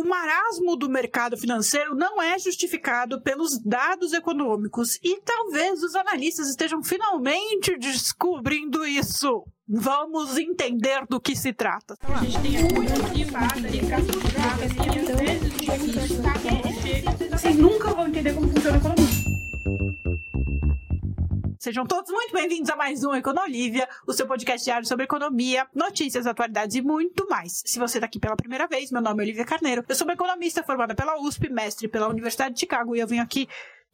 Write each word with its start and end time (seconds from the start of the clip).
o 0.00 0.08
marasmo 0.08 0.76
do 0.76 0.88
mercado 0.88 1.36
financeiro 1.36 1.94
não 1.94 2.22
é 2.22 2.38
justificado 2.38 3.20
pelos 3.20 3.58
dados 3.58 4.14
econômicos 4.14 4.98
e 5.02 5.20
talvez 5.20 5.82
os 5.82 5.94
analistas 5.94 6.48
estejam 6.48 6.82
finalmente 6.82 7.76
descobrindo 7.76 8.86
isso. 8.86 9.44
Vamos 9.68 10.38
entender 10.38 11.04
do 11.08 11.20
que 11.20 11.36
se 11.36 11.52
trata. 11.52 11.96
A 12.02 12.24
gente 12.24 12.40
tem 12.40 12.52
Vocês 17.30 17.56
nunca 17.56 17.92
vão 17.92 18.08
entender 18.08 18.34
como 18.34 18.48
funciona 18.48 18.76
a 18.76 18.80
economia. 18.80 20.69
Sejam 21.60 21.84
todos 21.84 22.10
muito 22.10 22.32
bem-vindos 22.32 22.70
a 22.70 22.74
mais 22.74 23.04
um 23.04 23.14
Econolívia, 23.14 23.86
o 24.06 24.14
seu 24.14 24.26
podcast 24.26 24.64
diário 24.64 24.88
sobre 24.88 25.04
economia, 25.04 25.68
notícias, 25.74 26.26
atualidades 26.26 26.74
e 26.74 26.80
muito 26.80 27.28
mais. 27.28 27.62
Se 27.66 27.78
você 27.78 27.98
está 27.98 28.06
aqui 28.06 28.18
pela 28.18 28.34
primeira 28.34 28.66
vez, 28.66 28.90
meu 28.90 29.02
nome 29.02 29.22
é 29.22 29.24
Olivia 29.24 29.44
Carneiro, 29.44 29.84
eu 29.86 29.94
sou 29.94 30.06
uma 30.06 30.14
economista 30.14 30.62
formada 30.62 30.94
pela 30.94 31.20
USP, 31.20 31.50
mestre 31.50 31.86
pela 31.86 32.08
Universidade 32.08 32.54
de 32.54 32.60
Chicago 32.60 32.96
e 32.96 33.00
eu 33.00 33.06
venho 33.06 33.22
aqui 33.22 33.46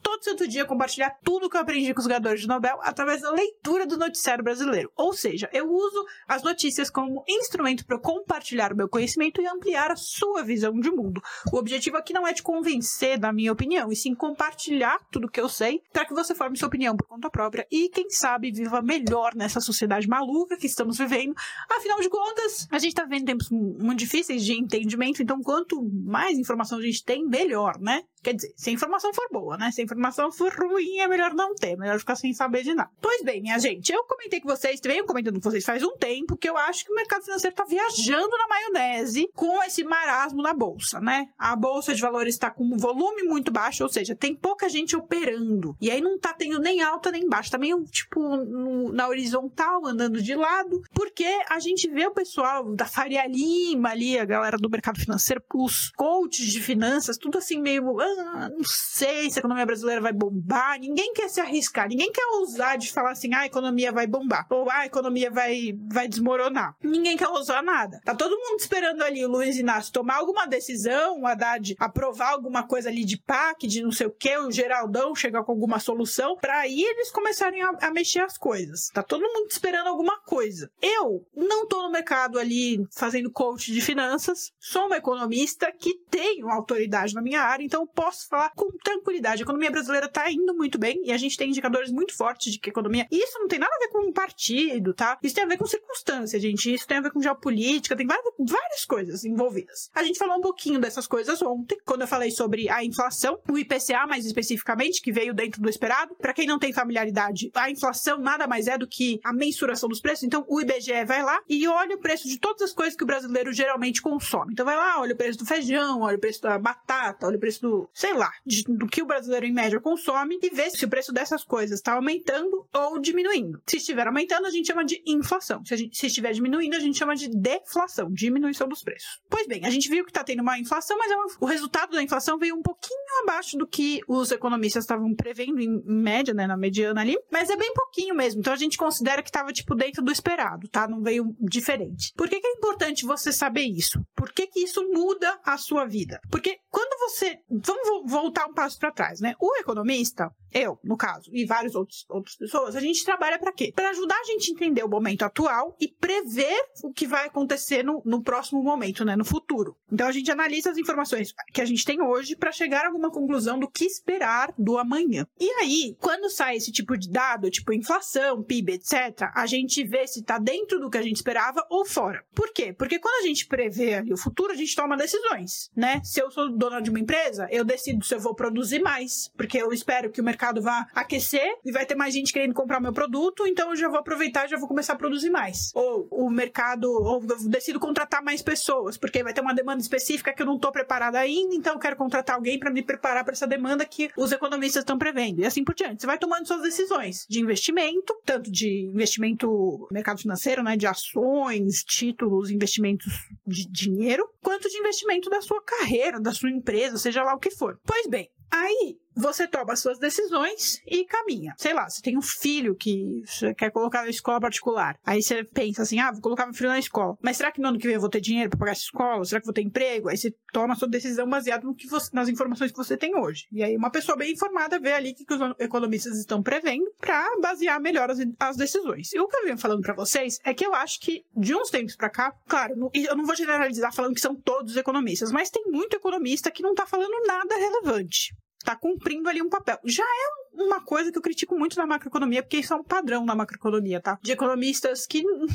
todo 0.02 0.24
santo 0.24 0.46
dia 0.46 0.64
compartilhar 0.64 1.10
tudo 1.22 1.48
que 1.50 1.56
eu 1.56 1.60
aprendi 1.60 1.92
com 1.92 2.00
os 2.00 2.06
ganhadores 2.06 2.40
de 2.40 2.48
Nobel 2.48 2.78
através 2.82 3.22
da 3.22 3.30
leitura 3.30 3.86
do 3.86 3.96
noticiário 3.96 4.42
brasileiro. 4.42 4.90
Ou 4.96 5.12
seja, 5.12 5.48
eu 5.52 5.70
uso 5.70 6.04
as 6.26 6.42
notícias 6.42 6.90
como 6.90 7.24
instrumento 7.28 7.84
para 7.84 7.98
compartilhar 7.98 8.72
o 8.72 8.76
meu 8.76 8.88
conhecimento 8.88 9.40
e 9.40 9.46
ampliar 9.46 9.90
a 9.90 9.96
sua 9.96 10.42
visão 10.42 10.78
de 10.78 10.90
mundo. 10.90 11.20
O 11.52 11.56
objetivo 11.58 11.96
aqui 11.96 12.12
não 12.12 12.26
é 12.26 12.32
te 12.32 12.42
convencer 12.42 13.18
da 13.18 13.32
minha 13.32 13.52
opinião, 13.52 13.90
e 13.90 13.96
sim 13.96 14.14
compartilhar 14.14 14.98
tudo 15.10 15.28
que 15.28 15.40
eu 15.40 15.48
sei 15.48 15.82
para 15.92 16.04
que 16.04 16.14
você 16.14 16.34
forme 16.34 16.56
sua 16.56 16.68
opinião 16.68 16.96
por 16.96 17.06
conta 17.06 17.30
própria 17.30 17.66
e, 17.70 17.88
quem 17.88 18.10
sabe, 18.10 18.50
viva 18.50 18.80
melhor 18.82 19.34
nessa 19.34 19.60
sociedade 19.60 20.08
maluca 20.08 20.56
que 20.56 20.66
estamos 20.66 20.98
vivendo. 20.98 21.34
Afinal 21.70 22.00
de 22.00 22.08
contas, 22.08 22.68
a 22.70 22.78
gente 22.78 22.92
está 22.92 23.04
vivendo 23.04 23.26
tempos 23.26 23.50
muito 23.50 23.98
difíceis 23.98 24.44
de 24.44 24.54
entendimento, 24.54 25.22
então 25.22 25.40
quanto 25.42 25.82
mais 25.82 26.38
informação 26.38 26.78
a 26.78 26.82
gente 26.82 27.04
tem, 27.04 27.26
melhor, 27.26 27.78
né? 27.78 28.02
Quer 28.26 28.34
dizer, 28.34 28.52
se 28.56 28.70
a 28.70 28.72
informação 28.72 29.14
for 29.14 29.28
boa, 29.30 29.56
né? 29.56 29.70
Se 29.70 29.80
a 29.80 29.84
informação 29.84 30.32
for 30.32 30.52
ruim, 30.52 30.98
é 30.98 31.06
melhor 31.06 31.32
não 31.32 31.54
ter, 31.54 31.76
melhor 31.76 31.96
ficar 32.00 32.16
sem 32.16 32.34
saber 32.34 32.64
de 32.64 32.74
nada. 32.74 32.90
Pois 33.00 33.22
bem, 33.22 33.40
minha 33.40 33.56
gente, 33.56 33.92
eu 33.92 34.02
comentei 34.02 34.40
com 34.40 34.48
vocês, 34.48 34.80
venho 34.82 35.06
comentando 35.06 35.40
com 35.40 35.48
vocês 35.48 35.64
faz 35.64 35.80
um 35.84 35.96
tempo, 35.96 36.36
que 36.36 36.48
eu 36.48 36.56
acho 36.56 36.84
que 36.84 36.90
o 36.90 36.96
mercado 36.96 37.22
financeiro 37.22 37.54
tá 37.54 37.64
viajando 37.64 38.36
na 38.36 38.48
maionese 38.48 39.30
com 39.32 39.62
esse 39.62 39.84
marasmo 39.84 40.42
na 40.42 40.52
bolsa, 40.52 41.00
né? 41.00 41.28
A 41.38 41.54
bolsa 41.54 41.94
de 41.94 42.02
valores 42.02 42.34
está 42.34 42.50
com 42.50 42.64
um 42.64 42.76
volume 42.76 43.22
muito 43.22 43.52
baixo, 43.52 43.84
ou 43.84 43.88
seja, 43.88 44.16
tem 44.16 44.34
pouca 44.34 44.68
gente 44.68 44.96
operando. 44.96 45.76
E 45.80 45.88
aí 45.88 46.00
não 46.00 46.18
tá 46.18 46.32
tendo 46.32 46.58
nem 46.58 46.82
alta 46.82 47.12
nem 47.12 47.28
baixa, 47.28 47.52
tá 47.52 47.58
meio 47.58 47.84
tipo 47.84 48.18
no, 48.20 48.90
na 48.90 49.06
horizontal, 49.06 49.86
andando 49.86 50.20
de 50.20 50.34
lado, 50.34 50.82
porque 50.92 51.28
a 51.48 51.60
gente 51.60 51.88
vê 51.88 52.08
o 52.08 52.12
pessoal 52.12 52.74
da 52.74 52.86
Faria 52.86 53.24
Lima 53.28 53.90
ali, 53.90 54.18
a 54.18 54.24
galera 54.24 54.56
do 54.56 54.68
mercado 54.68 54.98
financeiro, 54.98 55.40
os 55.54 55.92
coaches 55.92 56.46
de 56.46 56.60
finanças, 56.60 57.16
tudo 57.16 57.38
assim 57.38 57.62
meio. 57.62 57.84
Não 58.24 58.64
sei 58.64 59.30
se 59.30 59.38
a 59.38 59.40
economia 59.40 59.66
brasileira 59.66 60.00
vai 60.00 60.12
bombar. 60.12 60.78
Ninguém 60.78 61.12
quer 61.12 61.28
se 61.28 61.40
arriscar, 61.40 61.88
ninguém 61.88 62.10
quer 62.10 62.24
ousar 62.38 62.78
de 62.78 62.92
falar 62.92 63.10
assim, 63.10 63.32
ah, 63.34 63.40
a 63.40 63.46
economia 63.46 63.92
vai 63.92 64.06
bombar, 64.06 64.46
ou 64.50 64.68
ah, 64.70 64.78
a 64.78 64.86
economia 64.86 65.30
vai, 65.30 65.72
vai 65.90 66.08
desmoronar. 66.08 66.74
Ninguém 66.82 67.16
quer 67.16 67.28
ousar 67.28 67.62
nada. 67.62 68.00
Tá 68.04 68.14
todo 68.14 68.36
mundo 68.36 68.60
esperando 68.60 69.02
ali 69.02 69.24
o 69.24 69.28
Luiz 69.28 69.56
Inácio 69.56 69.92
tomar 69.92 70.16
alguma 70.16 70.46
decisão, 70.46 71.20
o 71.20 71.26
Haddad 71.26 71.74
aprovar 71.78 72.32
alguma 72.32 72.66
coisa 72.66 72.88
ali 72.88 73.04
de 73.04 73.18
PAC, 73.18 73.66
de 73.66 73.82
não 73.82 73.92
sei 73.92 74.06
o 74.06 74.10
que, 74.10 74.36
o 74.38 74.50
Geraldão 74.50 75.14
chegar 75.14 75.42
com 75.44 75.52
alguma 75.52 75.78
solução, 75.78 76.36
para 76.36 76.60
aí 76.60 76.82
eles 76.82 77.10
começarem 77.10 77.62
a, 77.62 77.70
a 77.82 77.90
mexer 77.90 78.20
as 78.20 78.38
coisas. 78.38 78.88
Tá 78.92 79.02
todo 79.02 79.22
mundo 79.22 79.48
esperando 79.50 79.88
alguma 79.88 80.18
coisa. 80.20 80.70
Eu 80.80 81.26
não 81.34 81.66
tô 81.66 81.82
no 81.82 81.90
mercado 81.90 82.38
ali 82.38 82.86
fazendo 82.94 83.30
coach 83.30 83.72
de 83.72 83.80
finanças, 83.80 84.52
sou 84.58 84.86
uma 84.86 84.96
economista 84.96 85.70
que 85.72 85.94
tenho 86.10 86.48
autoridade 86.48 87.14
na 87.14 87.22
minha 87.22 87.42
área, 87.42 87.64
então 87.64 87.86
posso 87.86 88.05
posso 88.06 88.28
falar 88.28 88.52
com 88.54 88.70
tranquilidade. 88.84 89.42
A 89.42 89.44
economia 89.44 89.68
brasileira 89.68 90.06
está 90.06 90.30
indo 90.30 90.54
muito 90.54 90.78
bem 90.78 91.00
e 91.02 91.10
a 91.10 91.16
gente 91.16 91.36
tem 91.36 91.48
indicadores 91.48 91.90
muito 91.90 92.16
fortes 92.16 92.52
de 92.52 92.58
que 92.60 92.70
a 92.70 92.72
economia. 92.72 93.04
Isso 93.10 93.36
não 93.40 93.48
tem 93.48 93.58
nada 93.58 93.74
a 93.74 93.78
ver 93.80 93.88
com 93.88 94.08
um 94.08 94.12
partido, 94.12 94.94
tá? 94.94 95.18
Isso 95.20 95.34
tem 95.34 95.42
a 95.42 95.48
ver 95.48 95.56
com 95.56 95.66
circunstância, 95.66 96.38
gente. 96.38 96.72
Isso 96.72 96.86
tem 96.86 96.98
a 96.98 97.00
ver 97.00 97.10
com 97.10 97.20
geopolítica, 97.20 97.96
tem 97.96 98.06
várias, 98.06 98.24
várias 98.38 98.84
coisas 98.84 99.24
envolvidas. 99.24 99.90
A 99.92 100.04
gente 100.04 100.20
falou 100.20 100.36
um 100.36 100.40
pouquinho 100.40 100.78
dessas 100.78 101.08
coisas 101.08 101.42
ontem, 101.42 101.76
quando 101.84 102.02
eu 102.02 102.06
falei 102.06 102.30
sobre 102.30 102.68
a 102.68 102.84
inflação, 102.84 103.40
o 103.50 103.58
IPCA 103.58 104.06
mais 104.06 104.24
especificamente, 104.24 105.02
que 105.02 105.10
veio 105.10 105.34
dentro 105.34 105.60
do 105.60 105.68
esperado. 105.68 106.14
Para 106.14 106.32
quem 106.32 106.46
não 106.46 106.60
tem 106.60 106.72
familiaridade, 106.72 107.50
a 107.56 107.68
inflação 107.68 108.18
nada 108.18 108.46
mais 108.46 108.68
é 108.68 108.78
do 108.78 108.86
que 108.86 109.18
a 109.24 109.32
mensuração 109.32 109.88
dos 109.88 110.00
preços. 110.00 110.22
Então, 110.22 110.44
o 110.48 110.60
IBGE 110.60 111.04
vai 111.04 111.24
lá 111.24 111.40
e 111.48 111.66
olha 111.66 111.96
o 111.96 112.00
preço 112.00 112.28
de 112.28 112.38
todas 112.38 112.62
as 112.62 112.72
coisas 112.72 112.94
que 112.94 113.02
o 113.02 113.06
brasileiro 113.06 113.52
geralmente 113.52 114.00
consome. 114.00 114.52
Então, 114.52 114.64
vai 114.64 114.76
lá, 114.76 115.00
olha 115.00 115.12
o 115.12 115.16
preço 115.16 115.40
do 115.40 115.44
feijão, 115.44 116.02
olha 116.02 116.16
o 116.16 116.20
preço 116.20 116.40
da 116.40 116.56
batata, 116.56 117.26
olha 117.26 117.36
o 117.36 117.40
preço 117.40 117.62
do, 117.62 117.85
sei 117.94 118.14
lá, 118.14 118.30
de, 118.44 118.64
do 118.64 118.86
que 118.86 119.02
o 119.02 119.06
brasileiro 119.06 119.46
em 119.46 119.52
média 119.52 119.80
consome 119.80 120.38
e 120.42 120.50
ver 120.50 120.70
se 120.70 120.84
o 120.84 120.88
preço 120.88 121.12
dessas 121.12 121.44
coisas 121.44 121.78
está 121.78 121.94
aumentando 121.94 122.66
ou 122.72 122.98
diminuindo. 122.98 123.60
Se 123.66 123.76
estiver 123.76 124.06
aumentando, 124.06 124.46
a 124.46 124.50
gente 124.50 124.66
chama 124.66 124.84
de 124.84 125.02
inflação. 125.06 125.64
Se, 125.64 125.76
gente, 125.76 125.96
se 125.96 126.06
estiver 126.06 126.32
diminuindo, 126.32 126.76
a 126.76 126.80
gente 126.80 126.98
chama 126.98 127.14
de 127.14 127.28
deflação, 127.28 128.10
diminuição 128.12 128.68
dos 128.68 128.82
preços. 128.82 129.20
Pois 129.28 129.46
bem, 129.46 129.64
a 129.64 129.70
gente 129.70 129.88
viu 129.88 130.04
que 130.04 130.10
está 130.10 130.24
tendo 130.24 130.42
uma 130.42 130.58
inflação, 130.58 130.96
mas 130.98 131.10
é 131.10 131.16
uma, 131.16 131.26
o 131.40 131.46
resultado 131.46 131.92
da 131.92 132.02
inflação 132.02 132.38
veio 132.38 132.54
um 132.54 132.62
pouquinho 132.62 132.96
abaixo 133.22 133.56
do 133.56 133.66
que 133.66 134.00
os 134.08 134.30
economistas 134.30 134.84
estavam 134.84 135.14
prevendo 135.14 135.60
em, 135.60 135.82
média, 135.86 136.34
né, 136.34 136.46
na 136.46 136.56
mediana 136.56 137.00
ali, 137.00 137.16
mas 137.30 137.50
é 137.50 137.56
bem 137.56 137.72
pouquinho 137.72 138.14
mesmo. 138.14 138.40
Então 138.40 138.52
a 138.52 138.56
gente 138.56 138.76
considera 138.76 139.22
que 139.22 139.28
estava 139.28 139.52
tipo 139.52 139.74
dentro 139.74 140.02
do 140.02 140.12
esperado, 140.12 140.68
tá? 140.68 140.86
Não 140.86 141.02
veio 141.02 141.34
diferente. 141.40 142.12
Por 142.16 142.28
que, 142.28 142.40
que 142.40 142.46
é 142.46 142.52
importante 142.52 143.06
você 143.06 143.32
saber 143.32 143.62
isso? 143.62 144.00
Por 144.14 144.32
que, 144.32 144.46
que 144.46 144.60
isso 144.60 144.82
muda 144.92 145.38
a 145.44 145.56
sua 145.56 145.84
vida? 145.84 146.20
Porque 146.30 146.58
quando 146.70 146.98
você. 147.00 147.38
Vamos 147.84 148.10
voltar 148.10 148.46
um 148.46 148.54
passo 148.54 148.78
para 148.78 148.92
trás, 148.92 149.20
né? 149.20 149.34
O 149.40 149.56
economista, 149.56 150.30
eu, 150.52 150.78
no 150.82 150.96
caso, 150.96 151.30
e 151.32 151.44
várias 151.44 151.74
outras 151.74 152.36
pessoas, 152.38 152.76
a 152.76 152.80
gente 152.80 153.04
trabalha 153.04 153.38
para 153.38 153.52
quê? 153.52 153.72
Para 153.74 153.90
ajudar 153.90 154.18
a 154.18 154.24
gente 154.24 154.50
a 154.50 154.54
entender 154.54 154.84
o 154.84 154.88
momento 154.88 155.22
atual 155.22 155.76
e 155.80 155.88
prever 155.88 156.56
o 156.82 156.92
que 156.92 157.06
vai 157.06 157.26
acontecer 157.26 157.82
no, 157.82 158.02
no 158.04 158.22
próximo 158.22 158.62
momento, 158.62 159.04
né? 159.04 159.16
No 159.16 159.24
futuro. 159.24 159.76
Então 159.92 160.06
a 160.06 160.12
gente 160.12 160.30
analisa 160.30 160.70
as 160.70 160.78
informações 160.78 161.32
que 161.52 161.60
a 161.60 161.64
gente 161.64 161.84
tem 161.84 162.00
hoje 162.02 162.36
para 162.36 162.52
chegar 162.52 162.84
a 162.84 162.86
alguma 162.86 163.10
conclusão 163.10 163.58
do 163.58 163.68
que 163.68 163.84
esperar 163.84 164.52
do 164.58 164.78
amanhã. 164.78 165.26
E 165.38 165.50
aí, 165.60 165.96
quando 166.00 166.30
sai 166.30 166.56
esse 166.56 166.72
tipo 166.72 166.96
de 166.96 167.10
dado, 167.10 167.50
tipo 167.50 167.72
inflação, 167.72 168.42
PIB, 168.42 168.74
etc., 168.74 169.30
a 169.34 169.46
gente 169.46 169.84
vê 169.84 170.06
se 170.06 170.20
está 170.20 170.38
dentro 170.38 170.80
do 170.80 170.90
que 170.90 170.98
a 170.98 171.02
gente 171.02 171.16
esperava 171.16 171.66
ou 171.68 171.84
fora. 171.84 172.24
Por 172.34 172.52
quê? 172.52 172.72
Porque 172.72 172.98
quando 172.98 173.22
a 173.22 173.26
gente 173.26 173.46
prevê 173.46 174.02
o 174.12 174.16
futuro, 174.16 174.52
a 174.52 174.56
gente 174.56 174.74
toma 174.74 174.96
decisões, 174.96 175.70
né? 175.76 176.00
Se 176.04 176.20
eu 176.20 176.30
sou 176.30 176.50
dona 176.56 176.80
de 176.80 176.90
uma 176.90 177.00
empresa, 177.00 177.48
eu 177.50 177.64
decido 177.66 178.04
se 178.04 178.14
eu 178.14 178.20
vou 178.20 178.34
produzir 178.34 178.80
mais, 178.80 179.30
porque 179.36 179.58
eu 179.58 179.72
espero 179.72 180.10
que 180.10 180.20
o 180.20 180.24
mercado 180.24 180.62
vá 180.62 180.86
aquecer 180.94 181.56
e 181.64 181.72
vai 181.72 181.84
ter 181.84 181.94
mais 181.94 182.14
gente 182.14 182.32
querendo 182.32 182.54
comprar 182.54 182.80
meu 182.80 182.92
produto, 182.92 183.46
então 183.46 183.70
eu 183.70 183.76
já 183.76 183.88
vou 183.88 183.98
aproveitar 183.98 184.46
e 184.46 184.48
já 184.48 184.56
vou 184.56 184.68
começar 184.68 184.94
a 184.94 184.96
produzir 184.96 185.30
mais. 185.30 185.72
Ou 185.74 186.08
o 186.10 186.30
mercado, 186.30 186.90
ou 186.90 187.22
eu 187.28 187.48
decido 187.48 187.80
contratar 187.80 188.22
mais 188.22 188.42
pessoas, 188.42 188.96
porque 188.96 189.22
vai 189.22 189.32
ter 189.32 189.40
uma 189.40 189.54
demanda 189.54 189.80
específica 189.80 190.32
que 190.32 190.42
eu 190.42 190.46
não 190.46 190.56
estou 190.56 190.72
preparada 190.72 191.18
ainda, 191.18 191.54
então 191.54 191.74
eu 191.74 191.78
quero 191.78 191.96
contratar 191.96 192.36
alguém 192.36 192.58
para 192.58 192.70
me 192.70 192.82
preparar 192.82 193.24
para 193.24 193.32
essa 193.32 193.46
demanda 193.46 193.84
que 193.84 194.10
os 194.16 194.32
economistas 194.32 194.82
estão 194.82 194.98
prevendo. 194.98 195.40
E 195.40 195.44
assim 195.44 195.64
por 195.64 195.74
diante. 195.74 196.00
Você 196.00 196.06
vai 196.06 196.18
tomando 196.18 196.46
suas 196.46 196.62
decisões 196.62 197.26
de 197.28 197.40
investimento, 197.40 198.14
tanto 198.24 198.50
de 198.50 198.86
investimento 198.86 199.46
no 199.46 199.88
mercado 199.90 200.20
financeiro, 200.20 200.62
né, 200.62 200.76
de 200.76 200.86
ações, 200.86 201.82
títulos, 201.84 202.50
investimentos 202.50 203.12
de 203.46 203.66
dinheiro, 203.68 204.28
quanto 204.42 204.68
de 204.68 204.78
investimento 204.78 205.28
da 205.28 205.40
sua 205.40 205.62
carreira, 205.62 206.20
da 206.20 206.32
sua 206.32 206.50
empresa, 206.50 206.96
seja 206.96 207.22
lá 207.22 207.34
o 207.34 207.38
que 207.38 207.50
for. 207.56 207.78
Pois 207.84 208.06
bem, 208.06 208.30
aí 208.50 208.98
você 209.16 209.48
toma 209.48 209.72
as 209.72 209.80
suas 209.80 209.98
decisões 209.98 210.82
e 210.86 211.04
caminha. 211.06 211.54
Sei 211.56 211.72
lá, 211.72 211.88
você 211.88 212.02
tem 212.02 212.18
um 212.18 212.22
filho 212.22 212.76
que 212.76 213.22
você 213.24 213.54
quer 213.54 213.70
colocar 213.70 214.02
na 214.02 214.10
escola 214.10 214.38
particular. 214.38 214.98
Aí 215.04 215.22
você 215.22 215.42
pensa 215.42 215.82
assim: 215.82 215.98
ah, 215.98 216.12
vou 216.12 216.20
colocar 216.20 216.44
meu 216.44 216.54
filho 216.54 216.68
na 216.68 216.78
escola. 216.78 217.16
Mas 217.22 217.38
será 217.38 217.50
que 217.50 217.60
no 217.60 217.68
ano 217.68 217.78
que 217.78 217.86
vem 217.86 217.94
eu 217.94 218.00
vou 218.00 218.10
ter 218.10 218.20
dinheiro 218.20 218.50
para 218.50 218.58
pagar 218.58 218.72
essa 218.72 218.82
escola? 218.82 219.24
Será 219.24 219.40
que 219.40 219.46
vou 219.46 219.54
ter 219.54 219.62
emprego? 219.62 220.08
Aí 220.08 220.16
você 220.16 220.34
toma 220.52 220.76
sua 220.76 220.88
decisão 220.88 221.28
baseada 221.28 221.66
no 221.66 221.74
que 221.74 221.88
você, 221.88 222.10
nas 222.12 222.28
informações 222.28 222.70
que 222.70 222.76
você 222.76 222.96
tem 222.96 223.16
hoje. 223.16 223.46
E 223.50 223.62
aí 223.62 223.76
uma 223.76 223.90
pessoa 223.90 224.16
bem 224.16 224.32
informada 224.32 224.78
vê 224.78 224.92
ali 224.92 225.12
o 225.12 225.14
que 225.14 225.34
os 225.34 225.40
economistas 225.58 226.18
estão 226.18 226.42
prevendo 226.42 226.84
para 227.00 227.24
basear 227.40 227.80
melhor 227.80 228.10
as, 228.10 228.18
as, 228.38 228.56
decisões. 228.56 229.12
E 229.12 229.20
o 229.20 229.28
que 229.28 229.36
eu 229.36 229.44
venho 229.44 229.58
falando 229.58 229.80
para 229.80 229.94
vocês 229.94 230.38
é 230.44 230.52
que 230.52 230.66
eu 230.66 230.74
acho 230.74 231.00
que 231.00 231.24
de 231.34 231.54
uns 231.54 231.70
tempos 231.70 231.96
para 231.96 232.10
cá, 232.10 232.32
claro, 232.46 232.90
eu 232.92 233.16
não 233.16 233.24
vou 233.24 233.36
generalizar 233.36 233.92
falando 233.94 234.14
que 234.14 234.20
são 234.20 234.34
todos 234.34 234.76
economistas, 234.76 235.30
mas 235.30 235.50
tem 235.50 235.64
muito 235.66 235.96
economista 235.96 236.50
que 236.50 236.62
não 236.62 236.74
tá 236.74 236.86
falando 236.86 237.26
nada 237.26 237.54
relevante 237.56 238.34
está 238.66 238.74
cumprindo 238.74 239.28
ali 239.28 239.40
um 239.40 239.48
papel. 239.48 239.78
Já 239.84 240.02
é 240.02 240.45
uma 240.56 240.80
coisa 240.80 241.10
que 241.12 241.18
eu 241.18 241.22
critico 241.22 241.58
muito 241.58 241.76
na 241.76 241.86
macroeconomia, 241.86 242.42
porque 242.42 242.58
isso 242.58 242.72
é 242.72 242.76
um 242.76 242.84
padrão 242.84 243.24
na 243.24 243.34
macroeconomia, 243.34 244.00
tá? 244.00 244.18
De 244.22 244.32
economistas 244.32 245.06
que 245.06 245.22
não 245.22 245.48